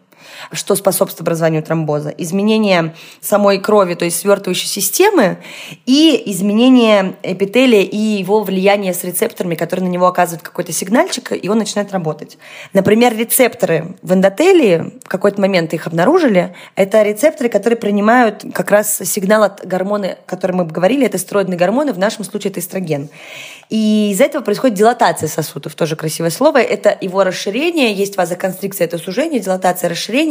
[0.51, 2.09] что способствует образованию тромбоза.
[2.09, 5.37] Изменение самой крови, то есть свертывающей системы,
[5.85, 11.49] и изменение эпителия и его влияние с рецепторами, которые на него оказывают какой-то сигнальчик, и
[11.49, 12.37] он начинает работать.
[12.73, 18.97] Например, рецепторы в эндотелии, в какой-то момент их обнаружили, это рецепторы, которые принимают как раз
[19.03, 23.09] сигнал от гормона, о котором мы говорили, это стероидные гормоны, в нашем случае это эстроген.
[23.69, 26.61] И из-за этого происходит дилатация сосудов, тоже красивое слово.
[26.61, 30.24] Это его расширение, есть вазоконстрикция, это сужение, дилатация, расширение.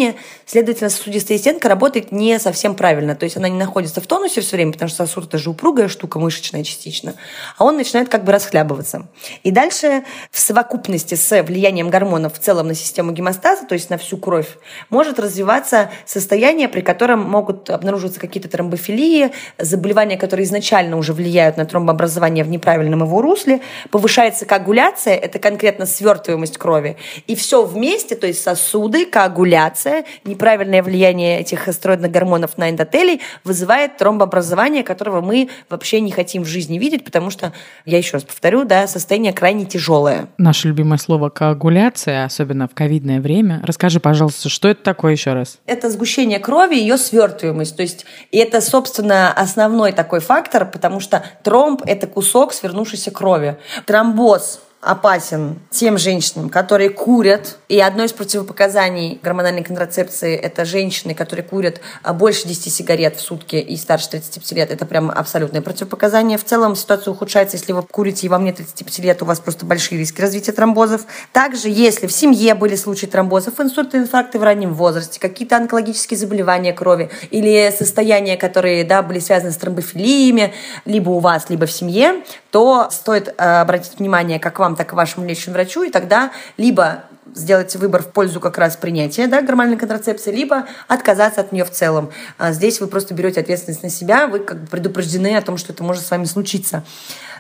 [0.46, 3.14] Следовательно, сосудистая стенка работает не совсем правильно.
[3.14, 5.88] То есть она не находится в тонусе все время, потому что сосуд это же упругая
[5.88, 7.14] штука, мышечная частично.
[7.56, 9.06] А он начинает как бы расхлябываться.
[9.42, 13.98] И дальше в совокупности с влиянием гормонов в целом на систему гемостаза, то есть на
[13.98, 14.58] всю кровь,
[14.90, 21.66] может развиваться состояние, при котором могут обнаруживаться какие-то тромбофилии, заболевания, которые изначально уже влияют на
[21.66, 28.26] тромбообразование в неправильном его русле, повышается коагуляция, это конкретно свертываемость крови, и все вместе, то
[28.26, 29.83] есть сосуды, коагуляция,
[30.24, 36.46] неправильное влияние этих стероидных гормонов на эндотелий вызывает тромбообразование, которого мы вообще не хотим в
[36.46, 37.52] жизни видеть, потому что,
[37.84, 40.28] я еще раз повторю, да, состояние крайне тяжелое.
[40.38, 43.60] Наше любимое слово коагуляция, особенно в ковидное время.
[43.64, 45.58] Расскажи, пожалуйста, что это такое еще раз?
[45.66, 47.76] Это сгущение крови, ее свертываемость.
[47.76, 53.56] То есть это, собственно, основной такой фактор, потому что тромб– это кусок свернувшейся крови.
[53.86, 57.56] Тромбоз опасен тем женщинам, которые курят.
[57.68, 63.20] И одно из противопоказаний гормональной контрацепции– это женщины, которые курят а, больше 10 сигарет в
[63.20, 64.70] сутки и старше 35 лет.
[64.70, 66.38] Это прям абсолютное противопоказание.
[66.38, 69.64] В целом ситуация ухудшается, если вы курите и вам нет 35 лет, у вас просто
[69.64, 71.06] большие риски развития тромбозов.
[71.32, 76.72] Также, если в семье были случаи тромбозов, инсульты, инфаркты в раннем возрасте, какие-то онкологические заболевания
[76.72, 80.52] крови или состояния, которые да, были связаны с тромбофилиями,
[80.84, 84.96] либо у вас, либо в семье, то стоит э, обратить внимание как вам, так и
[84.96, 89.78] вашему лечащему врачу, и тогда либо сделать выбор в пользу как раз принятия да, гормональной
[89.78, 92.10] контрацепции, либо отказаться от нее в целом.
[92.38, 95.72] А здесь вы просто берете ответственность на себя, вы как бы предупреждены о том, что
[95.72, 96.84] это может с вами случиться.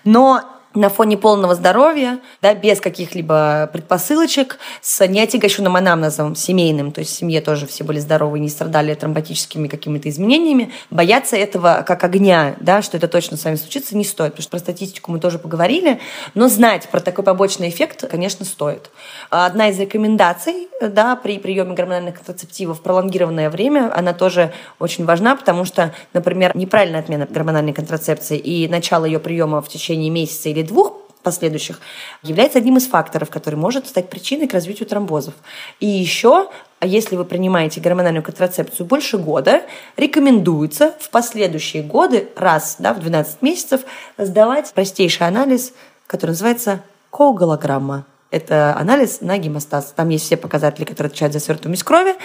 [0.04, 0.42] Но
[0.74, 7.16] на фоне полного здоровья, да, без каких-либо предпосылочек, с неотягощенным анамнезом семейным, то есть в
[7.16, 12.82] семье тоже все были здоровы, не страдали тромботическими какими-то изменениями, бояться этого как огня, да,
[12.82, 16.00] что это точно с вами случится, не стоит, потому что про статистику мы тоже поговорили,
[16.34, 18.90] но знать про такой побочный эффект, конечно, стоит.
[19.30, 25.64] Одна из рекомендаций, да, при приеме гормональных контрацептивов пролонгированное время, она тоже очень важна, потому
[25.64, 31.04] что, например, неправильная отмена гормональной контрацепции и начало ее приема в течение месяца или двух
[31.24, 31.80] последующих,
[32.22, 35.34] является одним из факторов, который может стать причиной к развитию тромбозов.
[35.80, 36.50] И еще,
[36.80, 39.62] если вы принимаете гормональную контрацепцию больше года,
[39.96, 43.80] рекомендуется в последующие годы, раз да, в 12 месяцев,
[44.18, 45.72] сдавать простейший анализ,
[46.06, 48.04] который называется коагулограмма.
[48.30, 49.92] Это анализ на гемостаз.
[49.94, 52.16] Там есть все показатели, которые отвечают за свертываемость крови.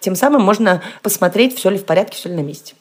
[0.00, 2.74] Тем самым можно посмотреть, все ли в порядке, все ли на месте.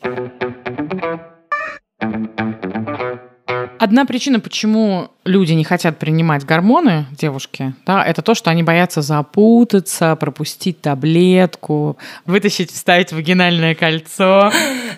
[3.79, 9.01] Одна причина, почему люди не хотят принимать гормоны, девушки, да, это то, что они боятся
[9.01, 14.51] запутаться, пропустить таблетку, вытащить, вставить вагинальное кольцо.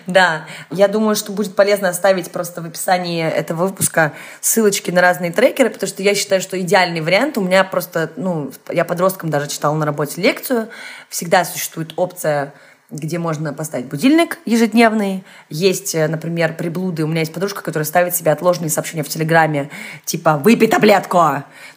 [0.06, 5.30] Да, я думаю, что будет полезно оставить просто в описании этого выпуска ссылочки на разные
[5.30, 9.48] трекеры, потому что я считаю, что идеальный вариант у меня просто, ну, я подростком даже
[9.48, 10.68] читала на работе лекцию,
[11.08, 12.54] всегда существует опция
[12.90, 15.24] где можно поставить будильник ежедневный.
[15.48, 17.04] Есть, э, например, приблуды.
[17.04, 19.70] У меня есть подружка, которая ставит себе отложенные сообщения в Телеграме,
[20.04, 21.20] типа «Выпей таблетку!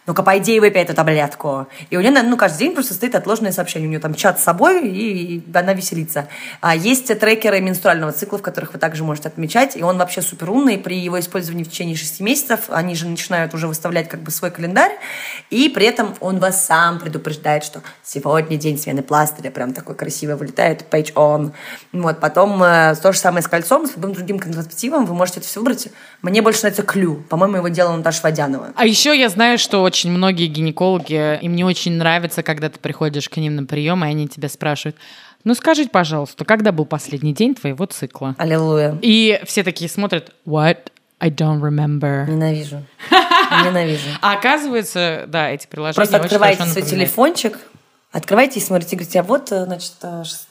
[0.06, 3.52] Ну-ка, пойди и выпей эту таблетку!» И у нее, ну, каждый день просто стоит отложенное
[3.52, 3.86] сообщение.
[3.86, 6.28] У нее там чат с собой, и, и она веселится.
[6.60, 10.50] А есть трекеры менструального цикла, в которых вы также можете отмечать, и он вообще супер
[10.50, 10.78] умный.
[10.78, 14.50] При его использовании в течение 6 месяцев они же начинают уже выставлять как бы свой
[14.50, 14.92] календарь,
[15.50, 20.36] и при этом он вас сам предупреждает, что сегодня день смены пластыря, прям такой красиво
[20.36, 21.52] вылетает, page on.
[21.92, 25.48] Вот, потом э, то же самое с кольцом, с любым другим контрацептивом, вы можете это
[25.48, 25.88] все выбрать.
[26.22, 27.22] Мне больше нравится клю.
[27.28, 28.72] По-моему, его делала Наташа Водянова.
[28.74, 33.28] А еще я знаю, что очень многие гинекологи, им не очень нравится, когда ты приходишь
[33.28, 34.96] к ним на прием, и они тебя спрашивают,
[35.44, 38.34] ну скажите, пожалуйста, когда был последний день твоего цикла?
[38.38, 38.98] Аллилуйя.
[39.02, 40.78] И все такие смотрят, what?
[41.20, 42.28] I don't remember.
[42.28, 42.82] Ненавижу.
[43.64, 44.08] Ненавижу.
[44.20, 47.58] А оказывается, да, эти приложения Просто открываете свой телефончик,
[48.14, 50.46] открываете и смотрите, говорите, а вот, э, значит, э, 6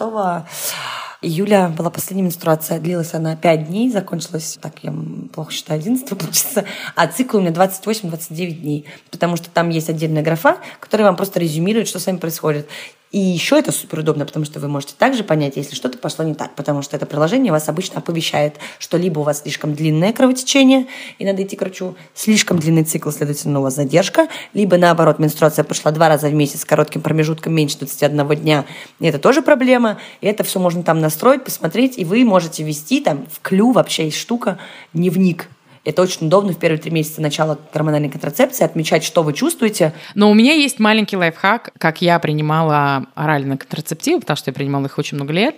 [1.22, 2.80] июля была последняя менструация.
[2.80, 4.93] Длилась она 5 дней, закончилась, так я
[5.34, 10.22] плохо считаю, 11 получится, а цикл у меня 28-29 дней, потому что там есть отдельная
[10.22, 12.68] графа, которая вам просто резюмирует, что с вами происходит.
[13.14, 16.34] И еще это супер удобно, потому что вы можете также понять, если что-то пошло не
[16.34, 20.88] так, потому что это приложение вас обычно оповещает, что либо у вас слишком длинное кровотечение,
[21.20, 25.64] и надо идти к врачу, слишком длинный цикл, следовательно, у вас задержка, либо наоборот, менструация
[25.64, 28.66] пошла два раза в месяц с коротким промежутком меньше 21 дня,
[28.99, 32.99] и это тоже проблема, и это все можно там настроить, посмотреть, и вы можете ввести
[32.99, 34.57] там в клю вообще есть штука
[34.91, 35.49] дневник,
[35.86, 40.32] это очень удобно в первые три месяца начала гормональной контрацепции отмечать, что вы чувствуете, Но
[40.32, 44.98] у меня есть маленький лайфхак, как я принимала оральные контрацептивы, потому что я принимала их
[44.98, 45.56] очень много лет.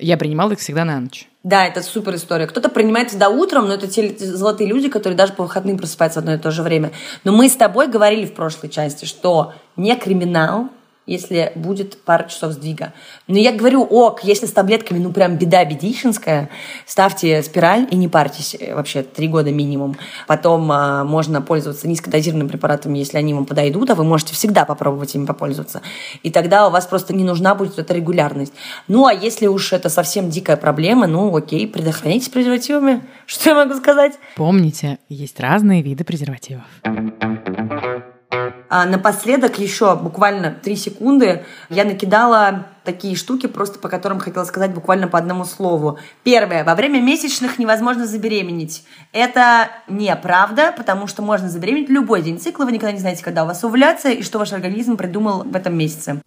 [0.00, 1.28] Я принимала их всегда на ночь.
[1.42, 2.46] Да, это супер история.
[2.46, 6.22] Кто-то принимает всегда утром, но это те золотые люди, которые даже по выходным просыпаются в
[6.22, 6.92] одно и то же время.
[7.24, 10.68] Но мы с тобой говорили в прошлой части, что не криминал,
[11.08, 12.92] если будет пару часов сдвига.
[13.26, 16.50] Но я говорю, ок, если с таблетками, ну прям беда бедищенская,
[16.86, 19.96] ставьте спираль и не парьтесь э, вообще три года минимум.
[20.26, 25.14] Потом а, можно пользоваться низкодозированными препаратами, если они вам подойдут, а вы можете всегда попробовать
[25.14, 25.82] ими попользоваться.
[26.22, 28.52] И тогда у вас просто не нужна будет эта регулярность.
[28.86, 33.02] Ну, а если уж это совсем дикая проблема, ну окей, предохраняйтесь презервативами.
[33.26, 34.12] Что я могу сказать?
[34.36, 36.64] Помните, есть разные виды презервативов.
[38.68, 44.72] А напоследок еще буквально три секунды я накидала такие штуки, просто по которым хотела сказать
[44.72, 45.98] буквально по одному слову.
[46.22, 46.64] Первое.
[46.64, 48.84] Во время месячных невозможно забеременеть.
[49.12, 52.64] Это неправда, потому что можно забеременеть любой день цикла.
[52.64, 55.76] Вы никогда не знаете, когда у вас овуляция и что ваш организм придумал в этом
[55.76, 56.20] месяце.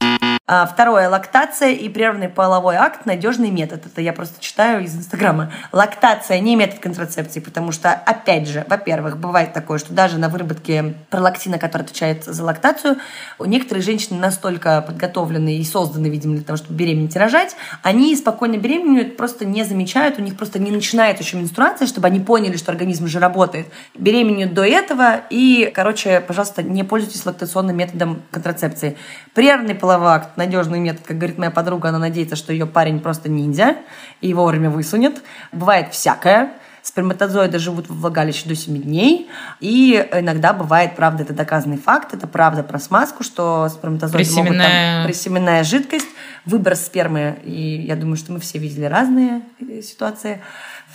[0.53, 1.07] А, Второе.
[1.07, 3.85] Лактация и прерванный половой акт– надежный метод.
[3.85, 5.53] Это я просто читаю из Инстаграма.
[5.71, 10.95] Лактация не метод контрацепции, потому что, опять же, во-первых, бывает такое, что даже на выработке
[11.09, 12.97] пролактина, который отвечает за лактацию,
[13.39, 18.13] у некоторых женщин настолько подготовлены и созданы, видимо, для того, чтобы беременеть и рожать, они
[18.17, 22.57] спокойно беременеют, просто не замечают, у них просто не начинает еще менструация, чтобы они поняли,
[22.57, 23.67] что организм уже работает.
[23.97, 28.97] Беременеют до этого и, короче, пожалуйста, не пользуйтесь лактационным методом контрацепции.
[29.33, 33.29] Прерванный половой акт– надежный метод, как говорит моя подруга, она надеется, что ее парень просто
[33.29, 33.77] ниндзя
[34.21, 35.21] и вовремя высунет.
[35.51, 36.53] Бывает всякое.
[36.81, 39.29] Сперматозоиды живут в влагалище до 7 дней.
[39.59, 44.47] И иногда бывает, правда, это доказанный факт, это правда про смазку, что сперматозоиды Пресеменная...
[44.47, 45.05] могут там...
[45.05, 46.07] Пресеменная жидкость,
[46.45, 47.37] выбор спермы.
[47.43, 49.43] И я думаю, что мы все видели разные
[49.83, 50.41] ситуации.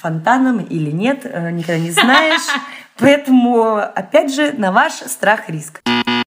[0.01, 2.43] Фонтаном или нет, э, никогда не знаешь.
[2.99, 5.81] Поэтому, опять же, на ваш страх и риск.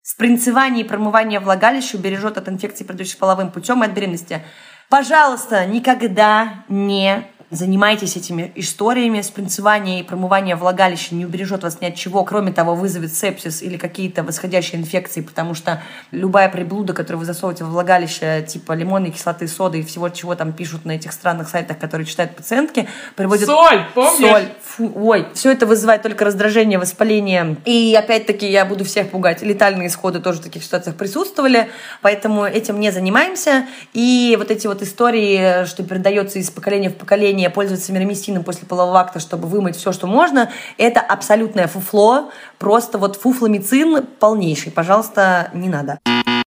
[0.08, 4.40] Спринцевание и промывание влагалища убережет от инфекций, предыдущих половым путем и от беременности.
[4.88, 9.20] Пожалуйста, никогда не занимайтесь этими историями.
[9.20, 13.76] Спринцевание и промывание влагалища не убережет вас ни от чего, кроме того, вызовет сепсис или
[13.76, 19.46] какие-то восходящие инфекции, потому что любая приблуда, которую вы засовываете в влагалище, типа лимонной кислоты,
[19.48, 23.46] соды и всего, чего там пишут на этих странных сайтах, которые читают пациентки, приводит...
[23.46, 24.30] Соль, помнишь?
[24.30, 24.48] Соль.
[24.62, 27.56] Фу, ой, все это вызывает только раздражение, воспаление.
[27.64, 29.42] И опять-таки я буду всех пугать.
[29.42, 31.68] Летальные исходы тоже в таких ситуациях присутствовали,
[32.02, 33.66] поэтому этим не занимаемся.
[33.92, 38.66] И вот эти вот истории, что передается из поколения в поколение, решение пользоваться мироместином после
[38.66, 44.72] полового акта, чтобы вымыть все, что можно, это абсолютное фуфло, просто вот фуфломицин полнейший.
[44.72, 45.98] Пожалуйста, не надо.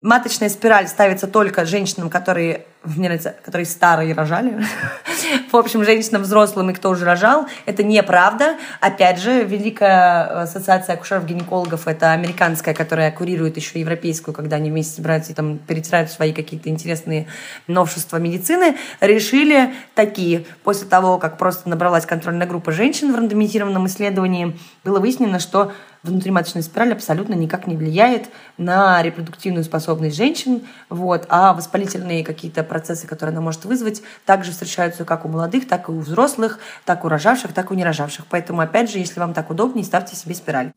[0.03, 4.63] Маточная спираль ставится только женщинам, которые, мне нравится, которые старые рожали.
[5.51, 7.47] В общем, женщинам взрослым и кто уже рожал.
[7.65, 8.57] Это неправда.
[8.79, 15.31] Опять же, Великая ассоциация акушеров-гинекологов, это американская, которая курирует еще европейскую, когда они вместе собираются
[15.31, 17.27] и там перетирают свои какие-то интересные
[17.67, 20.45] новшества медицины, решили такие.
[20.63, 25.71] После того, как просто набралась контрольная группа женщин в рандомизированном исследовании, было выяснено, что
[26.05, 33.07] внутриматочная спираль абсолютно никак не влияет на репродуктивную способность женщин, вот, а воспалительные какие-то процессы,
[33.07, 37.07] которые она может вызвать, также встречаются как у молодых, так и у взрослых, так у
[37.07, 38.25] рожавших, так и у нерожавших.
[38.29, 40.73] Поэтому, опять же, если вам так удобнее, ставьте себе спираль.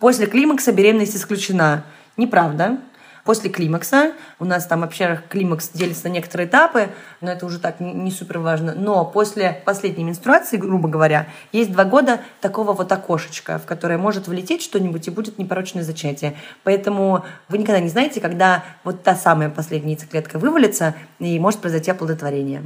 [0.00, 1.84] После климакса беременность исключена.
[2.16, 2.78] Неправда.
[3.26, 7.80] После климакса, у нас там вообще климакс делится на некоторые этапы, но это уже так
[7.80, 8.72] не супер важно.
[8.76, 14.28] Но после последней менструации, грубо говоря, есть два года такого вот окошечка, в которое может
[14.28, 16.36] влететь что-нибудь и будет непорочное зачатие.
[16.62, 21.90] Поэтому вы никогда не знаете, когда вот та самая последняя яйцеклетка вывалится и может произойти
[21.90, 22.62] оплодотворение.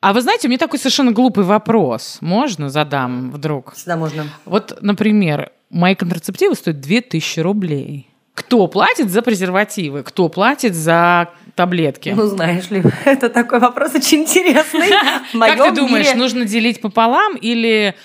[0.00, 2.18] А вы знаете, у меня такой совершенно глупый вопрос.
[2.20, 3.74] Можно задам вдруг?
[3.74, 4.26] Всегда можно.
[4.44, 8.08] Вот, например, мои контрацептивы стоят 2000 рублей.
[8.38, 10.04] Кто платит за презервативы?
[10.04, 12.14] Кто платит за таблетки?
[12.16, 14.90] Ну, знаешь ли, это такой вопрос очень интересный.
[15.32, 17.96] Как ты думаешь, нужно делить пополам или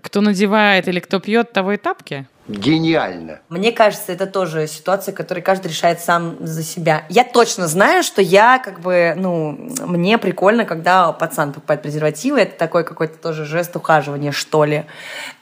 [0.00, 2.26] кто надевает или кто пьет, того и тапки?
[2.48, 3.38] Гениально.
[3.50, 7.04] Мне кажется, это тоже ситуация, которую каждый решает сам за себя.
[7.08, 9.52] Я точно знаю, что я как бы, ну,
[9.86, 12.40] мне прикольно, когда пацан покупает презервативы.
[12.40, 14.86] Это такой какой-то тоже жест ухаживания, что ли.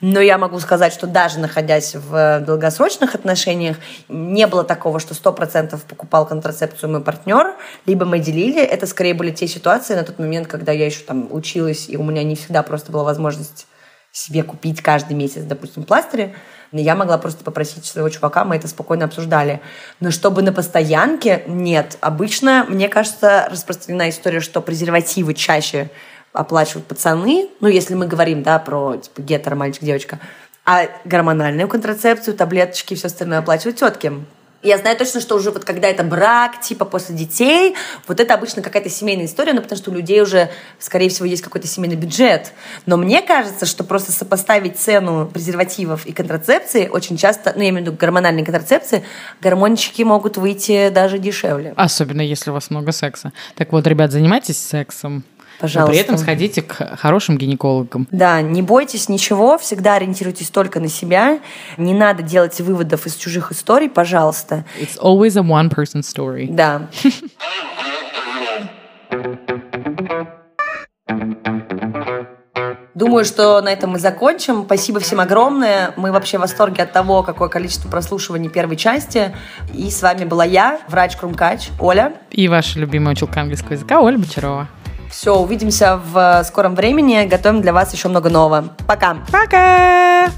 [0.02, 3.78] Но я могу сказать, что даже находясь в долгосрочных отношениях,
[4.08, 7.54] не было такого, что сто процентов покупал контрацепцию мой партнер,
[7.86, 8.62] либо мы делили.
[8.62, 12.02] Это скорее были те ситуации на тот момент, когда я еще там училась, и у
[12.02, 13.66] меня не всегда просто была возможность
[14.12, 16.34] себе купить каждый месяц, допустим, пластыри
[16.72, 19.60] я могла просто попросить своего чувака, мы это спокойно обсуждали.
[19.98, 21.98] Но чтобы на постоянке, нет.
[22.00, 25.90] Обычно, мне кажется, распространена история, что презервативы чаще
[26.32, 30.20] оплачивают пацаны, ну, если мы говорим, да, про, типа, гетеро, мальчик, девочка,
[30.64, 34.12] а гормональную контрацепцию, таблеточки и все остальное оплачивают тетки.
[34.62, 37.74] Я знаю точно, что уже вот когда это брак, типа после детей,
[38.06, 41.42] вот это обычно какая-то семейная история, ну потому что у людей уже, скорее всего, есть
[41.42, 42.52] какой-то семейный бюджет.
[42.84, 47.84] Но мне кажется, что просто сопоставить цену презервативов и контрацепции очень часто, ну я имею
[47.84, 49.02] в виду гормональные контрацепции,
[49.40, 51.72] гормончики могут выйти даже дешевле.
[51.76, 53.32] Особенно если у вас много секса.
[53.54, 55.24] Так вот, ребят, занимайтесь сексом.
[55.60, 55.80] Пожалуйста.
[55.80, 58.08] Но при этом сходите к хорошим гинекологам.
[58.10, 61.40] Да, не бойтесь ничего, всегда ориентируйтесь только на себя.
[61.76, 64.64] Не надо делать выводов из чужих историй, пожалуйста.
[64.80, 66.46] It's always a one-person story.
[66.50, 66.88] Да.
[72.94, 74.64] Думаю, что на этом мы закончим.
[74.64, 75.94] Спасибо всем огромное.
[75.96, 79.34] Мы вообще в восторге от того, какое количество прослушиваний первой части.
[79.72, 82.12] И с вами была я, врач-крумкач, Оля.
[82.30, 84.68] И ваша любимая училка английского языка Оля Бочарова.
[85.10, 87.26] Все, увидимся в скором времени.
[87.26, 88.70] Готовим для вас еще много нового.
[88.86, 89.18] Пока.
[89.30, 90.30] Пока.